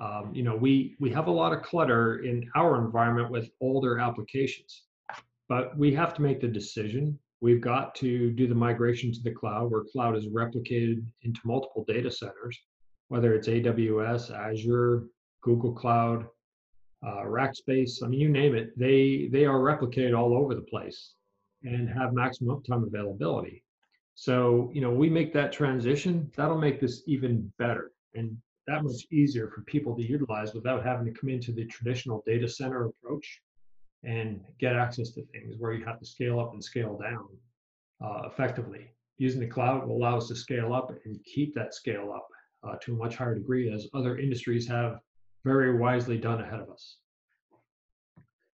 um, 0.00 0.30
you 0.34 0.42
know 0.42 0.54
we 0.54 0.94
we 1.00 1.10
have 1.10 1.26
a 1.26 1.30
lot 1.30 1.52
of 1.52 1.62
clutter 1.62 2.18
in 2.18 2.48
our 2.54 2.84
environment 2.84 3.30
with 3.30 3.50
older 3.60 3.98
applications, 3.98 4.82
but 5.48 5.76
we 5.78 5.94
have 5.94 6.12
to 6.14 6.22
make 6.22 6.40
the 6.40 6.48
decision. 6.48 7.18
We've 7.40 7.60
got 7.60 7.94
to 7.96 8.30
do 8.30 8.46
the 8.46 8.54
migration 8.54 9.12
to 9.12 9.22
the 9.22 9.30
cloud 9.30 9.70
where 9.70 9.84
cloud 9.92 10.16
is 10.16 10.28
replicated 10.28 11.04
into 11.22 11.40
multiple 11.44 11.84
data 11.86 12.10
centers, 12.10 12.58
whether 13.08 13.34
it's 13.34 13.48
AWS, 13.48 14.34
Azure, 14.34 15.04
Google 15.42 15.72
Cloud, 15.72 16.26
uh, 17.06 17.24
Rackspace. 17.24 18.02
I 18.02 18.08
mean, 18.08 18.20
you 18.20 18.28
name 18.28 18.54
it. 18.54 18.76
They 18.78 19.28
they 19.30 19.44
are 19.44 19.58
replicated 19.58 20.16
all 20.16 20.36
over 20.36 20.54
the 20.54 20.62
place 20.62 21.14
and 21.62 21.88
have 21.88 22.12
maximum 22.12 22.56
uptime 22.56 22.86
availability. 22.86 23.62
So, 24.14 24.70
you 24.72 24.80
know, 24.80 24.90
we 24.90 25.10
make 25.10 25.34
that 25.34 25.52
transition, 25.52 26.30
that'll 26.36 26.58
make 26.58 26.80
this 26.80 27.02
even 27.06 27.52
better 27.58 27.92
and 28.14 28.36
that 28.66 28.82
much 28.82 29.06
easier 29.12 29.48
for 29.48 29.60
people 29.62 29.94
to 29.94 30.02
utilize 30.02 30.54
without 30.54 30.84
having 30.84 31.06
to 31.06 31.18
come 31.18 31.28
into 31.28 31.52
the 31.52 31.66
traditional 31.66 32.22
data 32.26 32.48
center 32.48 32.86
approach 32.86 33.42
and 34.06 34.40
get 34.58 34.76
access 34.76 35.10
to 35.10 35.22
things 35.26 35.56
where 35.58 35.72
you 35.72 35.84
have 35.84 35.98
to 35.98 36.06
scale 36.06 36.38
up 36.40 36.52
and 36.52 36.62
scale 36.62 36.96
down 36.96 37.26
uh, 38.04 38.28
effectively. 38.28 38.90
Using 39.18 39.40
the 39.40 39.46
cloud 39.46 39.86
will 39.86 39.96
allow 39.96 40.16
us 40.16 40.28
to 40.28 40.36
scale 40.36 40.72
up 40.72 40.92
and 41.04 41.22
keep 41.24 41.54
that 41.54 41.74
scale 41.74 42.12
up 42.14 42.28
uh, 42.66 42.76
to 42.82 42.94
a 42.94 42.96
much 42.96 43.16
higher 43.16 43.34
degree 43.34 43.72
as 43.72 43.88
other 43.94 44.18
industries 44.18 44.68
have 44.68 45.00
very 45.44 45.76
wisely 45.76 46.18
done 46.18 46.40
ahead 46.40 46.60
of 46.60 46.70
us. 46.70 46.98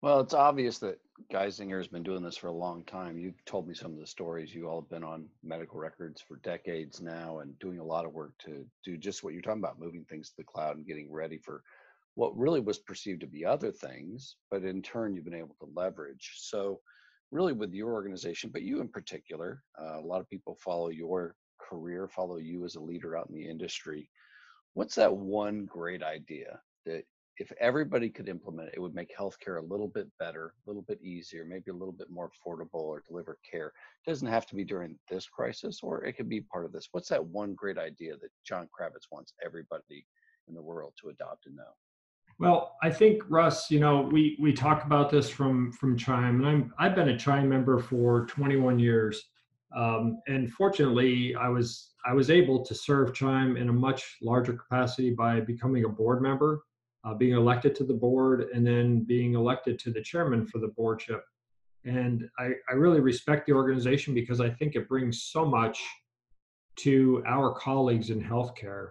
Well, 0.03 0.21
it's 0.21 0.35
obvious 0.35 0.79
that 0.79 1.01
Geisinger 1.33 1.79
has 1.79 1.89
been 1.89 2.05
doing 2.05 2.23
this 2.23 2.37
for 2.37 2.47
a 2.47 2.53
long 2.53 2.85
time. 2.85 3.19
You 3.19 3.35
told 3.47 3.67
me 3.67 3.75
some 3.75 3.93
of 3.93 3.99
the 3.99 4.07
stories. 4.07 4.55
You 4.55 4.69
all 4.69 4.83
have 4.83 4.91
been 4.91 5.03
on 5.03 5.27
medical 5.43 5.81
records 5.81 6.21
for 6.21 6.37
decades 6.37 7.01
now 7.01 7.41
and 7.41 7.59
doing 7.59 7.81
a 7.81 7.85
lot 7.85 8.05
of 8.05 8.13
work 8.13 8.33
to 8.45 8.65
do 8.85 8.97
just 8.97 9.25
what 9.25 9.33
you're 9.33 9.43
talking 9.43 9.61
about, 9.61 9.81
moving 9.81 10.05
things 10.05 10.31
to 10.31 10.37
the 10.37 10.45
cloud 10.45 10.77
and 10.77 10.87
getting 10.87 11.11
ready 11.11 11.39
for 11.39 11.63
what 12.19 12.37
really 12.37 12.59
was 12.59 12.81
perceived 12.81 13.21
to 13.21 13.29
be 13.29 13.45
other 13.45 13.71
things, 13.71 14.35
but 14.51 14.65
in 14.65 14.83
turn, 14.83 15.15
you've 15.15 15.25
been 15.25 15.35
able 15.35 15.55
to 15.61 15.71
leverage. 15.77 16.33
So, 16.35 16.81
really, 17.31 17.53
with 17.53 17.73
your 17.73 17.93
organization, 17.93 18.51
but 18.53 18.63
you 18.63 18.81
in 18.81 18.89
particular, 18.89 19.63
uh, 19.81 20.01
a 20.01 20.05
lot 20.05 20.21
of 20.21 20.29
people 20.29 20.59
follow 20.61 20.89
your 20.89 21.37
career, 21.61 22.09
follow 22.09 22.39
you 22.39 22.65
as 22.65 22.75
a 22.75 22.81
leader 22.81 23.17
out 23.17 23.29
in 23.29 23.37
the 23.37 23.49
industry. 23.49 24.11
What's 24.75 24.97
that 24.97 25.15
one 25.15 25.65
great 25.67 26.03
idea 26.03 26.59
that 26.87 27.05
if 27.37 27.53
everybody 27.61 28.11
could 28.11 28.29
implement 28.29 28.71
it, 28.71 28.75
it 28.75 28.81
would 28.81 28.97
make 28.97 29.17
healthcare 29.17 29.61
a 29.61 29.73
little 29.73 29.87
bit 29.87 30.09
better, 30.19 30.55
a 30.67 30.69
little 30.69 30.83
bit 30.89 31.01
easier, 31.01 31.45
maybe 31.45 31.71
a 31.71 31.73
little 31.73 31.93
bit 31.93 32.11
more 32.11 32.31
affordable 32.31 32.83
or 32.83 33.05
deliver 33.07 33.39
care. 33.49 33.69
It 33.69 34.11
doesn't 34.11 34.27
have 34.27 34.47
to 34.47 34.57
be 34.57 34.65
during 34.65 34.99
this 35.09 35.29
crisis, 35.29 35.79
or 35.85 36.03
it 36.03 36.15
could 36.15 36.29
be 36.29 36.41
part 36.41 36.65
of 36.65 36.73
this. 36.73 36.89
What's 36.91 37.11
that 37.11 37.25
one 37.25 37.55
great 37.55 37.79
idea 37.79 38.17
that 38.17 38.31
John 38.45 38.69
Kravitz 38.77 39.07
wants 39.13 39.35
everybody 39.45 40.05
in 40.49 40.55
the 40.57 40.63
world 40.63 40.95
to 41.01 41.11
adopt 41.11 41.47
and 41.47 41.55
know? 41.55 41.75
Well, 42.39 42.77
I 42.83 42.91
think 42.91 43.23
Russ, 43.29 43.71
you 43.71 43.81
know, 43.81 44.03
we 44.03 44.37
we 44.41 44.53
talk 44.53 44.85
about 44.85 45.11
this 45.11 45.29
from 45.29 45.73
from 45.73 45.97
Chime, 45.97 46.37
and 46.37 46.47
I'm 46.47 46.75
I've 46.79 46.95
been 46.95 47.09
a 47.09 47.19
Chime 47.19 47.49
member 47.49 47.79
for 47.79 48.27
21 48.27 48.79
years, 48.79 49.25
um, 49.77 50.21
and 50.29 50.51
fortunately, 50.53 51.35
I 51.35 51.49
was 51.49 51.95
I 52.07 52.13
was 52.13 52.31
able 52.31 52.65
to 52.65 52.75
serve 52.75 53.13
Chime 53.13 53.57
in 53.57 53.69
a 53.69 53.73
much 53.73 54.19
larger 54.23 54.53
capacity 54.53 55.11
by 55.11 55.41
becoming 55.41 55.85
a 55.85 55.89
board 55.89 56.23
member 56.23 56.63
uh, 57.05 57.15
being 57.15 57.35
elected 57.35 57.75
to 57.77 57.85
the 57.85 57.95
board 57.95 58.47
and 58.53 58.67
then 58.67 59.05
being 59.05 59.35
elected 59.35 59.79
to 59.81 59.91
the 59.91 60.03
chairman 60.03 60.47
for 60.47 60.59
the 60.59 60.69
boardship. 60.69 61.25
And 61.85 62.29
I, 62.39 62.51
I 62.69 62.75
really 62.75 63.01
respect 63.01 63.47
the 63.47 63.53
organization 63.53 64.15
because 64.15 64.41
I 64.41 64.51
think 64.51 64.75
it 64.75 64.89
brings 64.89 65.23
so 65.23 65.45
much 65.45 65.83
to 66.77 67.23
our 67.27 67.53
colleagues 67.55 68.11
in 68.11 68.23
healthcare. 68.23 68.91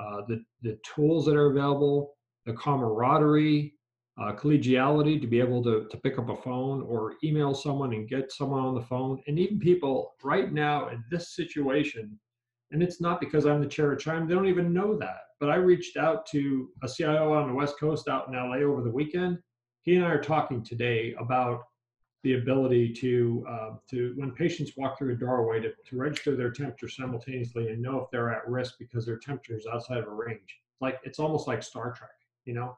Uh, 0.00 0.22
the, 0.28 0.42
the 0.62 0.78
tools 0.82 1.26
that 1.26 1.36
are 1.36 1.50
available, 1.50 2.14
the 2.46 2.52
camaraderie, 2.52 3.74
uh, 4.20 4.32
collegiality 4.32 5.20
to 5.20 5.26
be 5.26 5.40
able 5.40 5.62
to, 5.62 5.86
to 5.90 5.96
pick 5.98 6.18
up 6.18 6.28
a 6.28 6.36
phone 6.36 6.82
or 6.82 7.14
email 7.24 7.54
someone 7.54 7.92
and 7.92 8.08
get 8.08 8.30
someone 8.32 8.60
on 8.60 8.74
the 8.74 8.82
phone. 8.82 9.22
And 9.26 9.38
even 9.38 9.58
people 9.58 10.14
right 10.22 10.52
now 10.52 10.88
in 10.88 11.02
this 11.10 11.34
situation, 11.34 12.18
and 12.70 12.82
it's 12.82 13.00
not 13.00 13.20
because 13.20 13.46
I'm 13.46 13.60
the 13.60 13.66
chair 13.66 13.92
of 13.92 14.00
Chime, 14.00 14.26
they 14.26 14.34
don't 14.34 14.48
even 14.48 14.72
know 14.72 14.96
that 14.98 15.22
but 15.42 15.50
I 15.50 15.56
reached 15.56 15.96
out 15.96 16.24
to 16.26 16.70
a 16.84 16.88
CIO 16.88 17.32
on 17.32 17.48
the 17.48 17.54
West 17.54 17.74
Coast 17.76 18.06
out 18.06 18.28
in 18.28 18.34
LA 18.34 18.58
over 18.58 18.80
the 18.80 18.92
weekend. 18.92 19.38
He 19.80 19.96
and 19.96 20.04
I 20.04 20.10
are 20.10 20.22
talking 20.22 20.62
today 20.62 21.16
about 21.18 21.64
the 22.22 22.34
ability 22.34 22.92
to, 22.92 23.44
uh, 23.48 23.70
to 23.90 24.12
when 24.14 24.30
patients 24.30 24.76
walk 24.76 24.96
through 24.96 25.14
a 25.14 25.16
doorway, 25.16 25.58
to, 25.58 25.72
to 25.88 25.96
register 25.96 26.36
their 26.36 26.52
temperature 26.52 26.88
simultaneously 26.88 27.70
and 27.70 27.82
know 27.82 27.98
if 27.98 28.10
they're 28.12 28.32
at 28.32 28.48
risk 28.48 28.74
because 28.78 29.04
their 29.04 29.18
temperature 29.18 29.56
is 29.56 29.66
outside 29.66 29.98
of 29.98 30.06
a 30.06 30.12
range. 30.12 30.60
Like 30.80 31.00
it's 31.02 31.18
almost 31.18 31.48
like 31.48 31.64
Star 31.64 31.92
Trek, 31.92 32.12
you 32.44 32.54
know, 32.54 32.76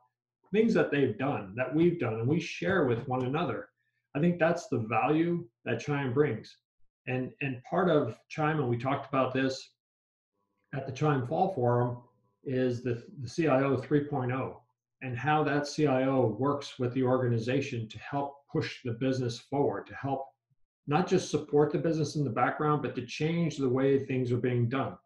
things 0.53 0.75
that 0.75 0.91
they've 0.91 1.19
done, 1.19 1.55
that 1.57 1.75
we've 1.75 1.99
done, 1.99 2.15
and 2.15 2.29
we 2.29 2.41
share 2.41 2.85
with 2.85 3.07
one 3.09 3.25
another. 3.25 3.69
I 4.15 4.21
think 4.21 4.39
that's 4.39 4.69
the 4.69 4.79
value 4.79 5.47
that 5.65 5.81
Chime 5.81 6.13
brings. 6.13 6.57
And 7.07 7.31
and 7.41 7.63
part 7.69 7.91
of 7.91 8.19
Chime, 8.29 8.61
and 8.61 8.69
we 8.69 8.79
talked 8.79 9.09
about 9.09 9.35
this 9.35 9.71
at 10.75 10.87
the 10.87 10.93
Chime 10.93 11.27
Fall 11.27 11.53
Forum, 11.55 11.99
is 12.45 12.83
the, 12.83 13.03
the 13.21 13.29
CIO 13.29 13.77
3.0 13.77 14.57
and 15.03 15.17
how 15.17 15.43
that 15.45 15.69
CIO 15.69 16.37
works 16.39 16.79
with 16.79 16.93
the 16.95 17.03
organization 17.03 17.89
to 17.89 17.99
help 17.99 18.37
push 18.51 18.79
the 18.85 18.93
business 18.93 19.39
forward, 19.39 19.87
to 19.87 19.95
help 19.95 20.27
not 20.87 21.07
just 21.07 21.31
support 21.31 21.73
the 21.73 21.79
business 21.79 22.17
in 22.17 22.25
the 22.25 22.31
background, 22.31 22.83
but 22.83 22.95
to 22.95 23.07
change 23.07 23.57
the 23.57 23.69
way 23.69 23.99
things 23.99 24.33
are 24.33 24.39
being 24.39 24.69
done. 24.69 24.97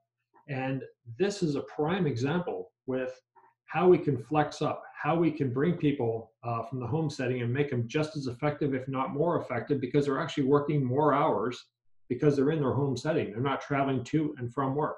And 0.48 0.82
this 1.18 1.42
is 1.42 1.54
a 1.54 1.62
prime 1.62 2.06
example 2.06 2.70
with 2.86 3.20
how 3.68 3.86
we 3.86 3.98
can 3.98 4.16
flex 4.16 4.62
up, 4.62 4.82
how 5.00 5.14
we 5.14 5.30
can 5.30 5.52
bring 5.52 5.74
people 5.74 6.32
uh, 6.42 6.62
from 6.64 6.80
the 6.80 6.86
home 6.86 7.10
setting 7.10 7.42
and 7.42 7.52
make 7.52 7.70
them 7.70 7.86
just 7.86 8.16
as 8.16 8.26
effective, 8.26 8.74
if 8.74 8.88
not 8.88 9.12
more 9.12 9.40
effective, 9.40 9.80
because 9.80 10.06
they're 10.06 10.20
actually 10.20 10.44
working 10.44 10.84
more 10.84 11.14
hours 11.14 11.66
because 12.08 12.34
they're 12.34 12.50
in 12.50 12.60
their 12.60 12.72
home 12.72 12.96
setting. 12.96 13.30
They're 13.30 13.40
not 13.40 13.60
traveling 13.60 14.02
to 14.04 14.34
and 14.38 14.52
from 14.52 14.74
work. 14.74 14.96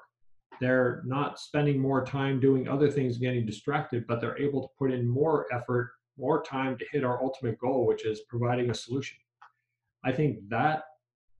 They're 0.61 1.01
not 1.05 1.39
spending 1.39 1.79
more 1.79 2.05
time 2.05 2.39
doing 2.39 2.67
other 2.67 2.89
things, 2.89 3.17
getting 3.17 3.45
distracted, 3.45 4.05
but 4.07 4.21
they're 4.21 4.37
able 4.37 4.61
to 4.61 4.69
put 4.79 4.91
in 4.91 5.07
more 5.07 5.47
effort, 5.53 5.91
more 6.17 6.41
time 6.41 6.77
to 6.77 6.85
hit 6.91 7.03
our 7.03 7.21
ultimate 7.21 7.59
goal, 7.59 7.85
which 7.85 8.05
is 8.05 8.21
providing 8.29 8.69
a 8.69 8.73
solution. 8.73 9.17
I 10.05 10.13
think 10.13 10.37
that 10.49 10.83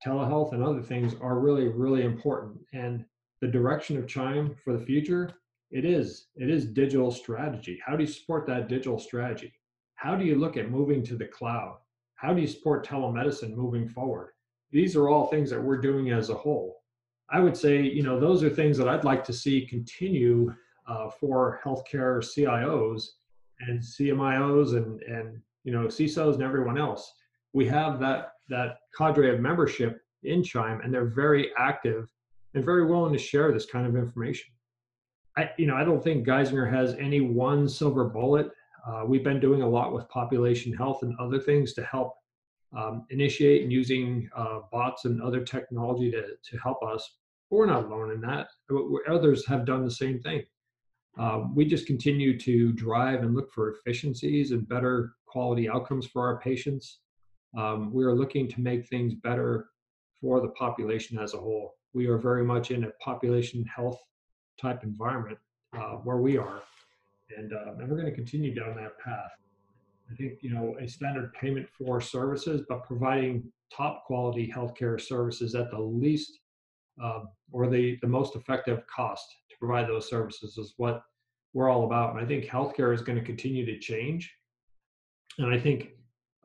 telehealth 0.04 0.52
and 0.52 0.62
other 0.62 0.82
things 0.82 1.14
are 1.20 1.38
really, 1.38 1.68
really 1.68 2.02
important. 2.02 2.58
And 2.74 3.04
the 3.40 3.48
direction 3.48 3.96
of 3.96 4.06
Chime 4.06 4.54
for 4.62 4.76
the 4.76 4.84
future, 4.84 5.30
it 5.72 5.84
is, 5.84 6.26
it 6.36 6.50
is 6.50 6.66
digital 6.66 7.10
strategy. 7.10 7.80
How 7.84 7.96
do 7.96 8.04
you 8.04 8.10
support 8.10 8.46
that 8.46 8.68
digital 8.68 8.98
strategy? 8.98 9.52
How 9.94 10.14
do 10.14 10.24
you 10.24 10.36
look 10.36 10.56
at 10.56 10.70
moving 10.70 11.02
to 11.04 11.16
the 11.16 11.26
cloud? 11.26 11.78
How 12.16 12.34
do 12.34 12.40
you 12.40 12.46
support 12.46 12.86
telemedicine 12.86 13.54
moving 13.54 13.88
forward? 13.88 14.32
These 14.70 14.96
are 14.96 15.08
all 15.08 15.26
things 15.26 15.50
that 15.50 15.62
we're 15.62 15.80
doing 15.80 16.10
as 16.10 16.30
a 16.30 16.34
whole. 16.34 16.82
I 17.30 17.40
would 17.40 17.56
say, 17.56 17.80
you 17.80 18.02
know, 18.02 18.20
those 18.20 18.42
are 18.42 18.50
things 18.50 18.76
that 18.78 18.88
I'd 18.88 19.04
like 19.04 19.24
to 19.24 19.32
see 19.32 19.66
continue 19.66 20.54
uh, 20.86 21.08
for 21.08 21.60
healthcare 21.64 22.18
CIOs 22.18 23.04
and 23.60 23.80
CMIOs 23.80 24.76
and 24.76 25.02
and 25.02 25.40
you 25.64 25.72
know 25.72 25.86
CISOs 25.86 26.34
and 26.34 26.42
everyone 26.42 26.78
else. 26.78 27.12
We 27.52 27.66
have 27.68 27.98
that 28.00 28.32
that 28.48 28.78
cadre 28.96 29.32
of 29.32 29.40
membership 29.40 30.00
in 30.22 30.42
Chime, 30.42 30.80
and 30.82 30.92
they're 30.92 31.06
very 31.06 31.50
active 31.56 32.12
and 32.54 32.64
very 32.64 32.84
willing 32.84 33.12
to 33.12 33.18
share 33.18 33.52
this 33.52 33.66
kind 33.66 33.86
of 33.86 33.96
information. 33.96 34.52
I, 35.36 35.50
you 35.56 35.66
know, 35.66 35.76
I 35.76 35.84
don't 35.84 36.02
think 36.02 36.26
Geisinger 36.26 36.70
has 36.70 36.94
any 36.94 37.20
one 37.20 37.68
silver 37.68 38.04
bullet. 38.04 38.50
Uh, 38.86 39.04
we've 39.06 39.24
been 39.24 39.40
doing 39.40 39.62
a 39.62 39.68
lot 39.68 39.92
with 39.92 40.08
population 40.08 40.72
health 40.72 41.02
and 41.02 41.14
other 41.18 41.38
things 41.38 41.72
to 41.74 41.84
help 41.84 42.14
um, 42.76 43.06
initiate 43.10 43.62
and 43.62 43.72
using 43.72 44.28
uh, 44.36 44.60
bots 44.70 45.04
and 45.04 45.22
other 45.22 45.42
technology 45.42 46.10
to, 46.10 46.22
to 46.22 46.58
help 46.58 46.82
us. 46.82 47.16
But 47.50 47.56
we're 47.56 47.66
not 47.66 47.84
alone 47.84 48.10
in 48.10 48.20
that. 48.22 48.48
Others 49.08 49.46
have 49.46 49.64
done 49.64 49.84
the 49.84 49.90
same 49.90 50.20
thing. 50.20 50.42
Um, 51.18 51.54
we 51.54 51.66
just 51.66 51.86
continue 51.86 52.38
to 52.38 52.72
drive 52.72 53.22
and 53.22 53.34
look 53.34 53.52
for 53.52 53.70
efficiencies 53.70 54.50
and 54.50 54.68
better 54.68 55.12
quality 55.26 55.68
outcomes 55.68 56.06
for 56.06 56.26
our 56.26 56.40
patients. 56.40 57.00
Um, 57.56 57.92
we 57.92 58.04
are 58.04 58.14
looking 58.14 58.48
to 58.48 58.60
make 58.60 58.88
things 58.88 59.14
better 59.14 59.68
for 60.20 60.40
the 60.40 60.48
population 60.48 61.18
as 61.18 61.34
a 61.34 61.38
whole. 61.38 61.74
We 61.92 62.06
are 62.06 62.16
very 62.16 62.44
much 62.44 62.70
in 62.70 62.84
a 62.84 62.90
population 63.04 63.64
health 63.64 64.00
type 64.62 64.84
environment 64.84 65.38
uh, 65.76 65.96
where 66.04 66.18
we 66.18 66.38
are, 66.38 66.62
and, 67.36 67.52
uh, 67.52 67.72
and 67.78 67.88
we're 67.88 67.96
going 67.96 68.08
to 68.08 68.14
continue 68.14 68.54
down 68.54 68.76
that 68.76 68.98
path. 68.98 69.32
I 70.10 70.14
think 70.14 70.38
you 70.42 70.50
know 70.54 70.76
a 70.80 70.88
standard 70.88 71.32
payment 71.34 71.68
for 71.68 72.00
services, 72.00 72.62
but 72.68 72.86
providing 72.86 73.50
top 73.74 74.04
quality 74.04 74.50
healthcare 74.54 75.00
services 75.00 75.54
at 75.54 75.70
the 75.70 75.80
least 75.80 76.38
um, 77.02 77.28
or 77.52 77.68
the, 77.68 77.98
the 78.02 78.08
most 78.08 78.36
effective 78.36 78.82
cost 78.86 79.24
to 79.50 79.56
provide 79.58 79.88
those 79.88 80.08
services 80.08 80.58
is 80.58 80.74
what 80.76 81.02
we're 81.54 81.70
all 81.70 81.84
about. 81.84 82.14
And 82.14 82.24
I 82.24 82.26
think 82.26 82.44
healthcare 82.44 82.94
is 82.94 83.02
going 83.02 83.18
to 83.18 83.24
continue 83.24 83.64
to 83.66 83.78
change. 83.78 84.34
And 85.38 85.52
I 85.52 85.58
think 85.58 85.90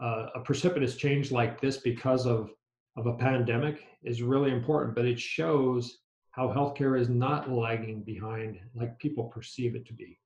uh, 0.01 0.27
a 0.35 0.39
precipitous 0.39 0.95
change 0.95 1.31
like 1.31 1.59
this 1.59 1.77
because 1.77 2.25
of, 2.25 2.51
of 2.95 3.07
a 3.07 3.13
pandemic 3.13 3.85
is 4.03 4.21
really 4.21 4.51
important, 4.51 4.95
but 4.95 5.05
it 5.05 5.19
shows 5.19 5.99
how 6.37 6.53
healthcare 6.53 6.99
is 6.99 7.09
not 7.09 7.51
lagging 7.51 8.03
behind 8.03 8.59
like 8.75 8.97
people 8.99 9.25
perceive 9.25 9.75
it 9.75 9.87
to 9.87 9.93
be. 9.93 10.19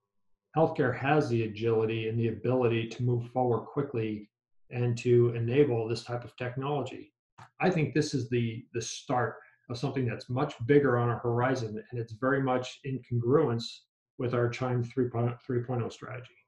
Healthcare 0.57 0.95
has 0.95 1.29
the 1.29 1.43
agility 1.43 2.09
and 2.09 2.19
the 2.19 2.27
ability 2.27 2.89
to 2.89 3.03
move 3.03 3.29
forward 3.31 3.61
quickly 3.61 4.29
and 4.69 4.97
to 4.97 5.33
enable 5.35 5.87
this 5.87 6.03
type 6.03 6.25
of 6.25 6.35
technology. 6.35 7.13
I 7.61 7.69
think 7.69 7.93
this 7.93 8.13
is 8.13 8.29
the, 8.29 8.65
the 8.73 8.81
start 8.81 9.37
of 9.69 9.77
something 9.77 10.05
that's 10.05 10.29
much 10.29 10.53
bigger 10.65 10.97
on 10.97 11.07
our 11.07 11.19
horizon, 11.19 11.81
and 11.89 11.99
it's 11.99 12.11
very 12.11 12.43
much 12.43 12.81
in 12.83 12.99
congruence 13.09 13.63
with 14.17 14.33
our 14.33 14.49
Chime 14.49 14.83
3.0 14.83 15.93
strategy. 15.93 16.40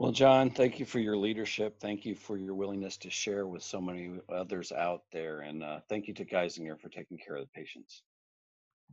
Well, 0.00 0.12
John, 0.12 0.48
thank 0.48 0.80
you 0.80 0.86
for 0.86 0.98
your 0.98 1.18
leadership. 1.18 1.78
Thank 1.78 2.06
you 2.06 2.14
for 2.14 2.38
your 2.38 2.54
willingness 2.54 2.96
to 2.96 3.10
share 3.10 3.46
with 3.46 3.62
so 3.62 3.82
many 3.82 4.12
others 4.30 4.72
out 4.72 5.02
there. 5.12 5.40
And 5.40 5.62
uh, 5.62 5.80
thank 5.90 6.08
you 6.08 6.14
to 6.14 6.24
Geisinger 6.24 6.80
for 6.80 6.88
taking 6.88 7.18
care 7.18 7.36
of 7.36 7.42
the 7.42 7.50
patients. 7.54 8.02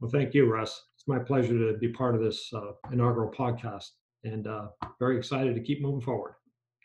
Well, 0.02 0.12
thank 0.12 0.34
you, 0.34 0.52
Russ. 0.52 0.84
It's 0.98 1.08
my 1.08 1.20
pleasure 1.20 1.58
to 1.58 1.78
be 1.78 1.94
part 1.94 2.14
of 2.14 2.20
this 2.20 2.52
uh, 2.54 2.74
inaugural 2.92 3.32
podcast 3.32 3.92
and 4.26 4.48
uh, 4.48 4.68
very 5.00 5.18
excited 5.18 5.56
to 5.56 5.62
keep 5.62 5.82
moving 5.82 6.02
forward. 6.02 6.34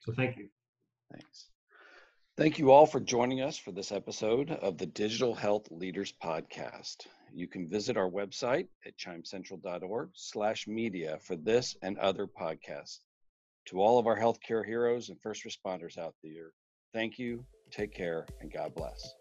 So 0.02 0.12
thank 0.12 0.36
you. 0.36 0.46
Thanks. 1.10 1.48
Thank 2.36 2.60
you 2.60 2.70
all 2.70 2.86
for 2.86 3.00
joining 3.00 3.40
us 3.40 3.58
for 3.58 3.72
this 3.72 3.90
episode 3.90 4.52
of 4.52 4.78
the 4.78 4.86
Digital 4.86 5.34
Health 5.34 5.66
Leaders 5.72 6.14
Podcast. 6.22 7.08
You 7.34 7.48
can 7.48 7.68
visit 7.68 7.96
our 7.96 8.08
website 8.08 8.68
at 8.86 8.96
chimecentral.org 8.96 10.10
slash 10.14 10.68
media 10.68 11.18
for 11.20 11.34
this 11.34 11.74
and 11.82 11.98
other 11.98 12.28
podcasts. 12.28 13.00
To 13.66 13.80
all 13.80 13.98
of 13.98 14.06
our 14.06 14.18
healthcare 14.18 14.64
heroes 14.66 15.08
and 15.08 15.20
first 15.20 15.44
responders 15.44 15.96
out 15.98 16.14
there, 16.22 16.52
thank 16.92 17.18
you, 17.18 17.44
take 17.70 17.94
care, 17.94 18.26
and 18.40 18.52
God 18.52 18.74
bless. 18.74 19.14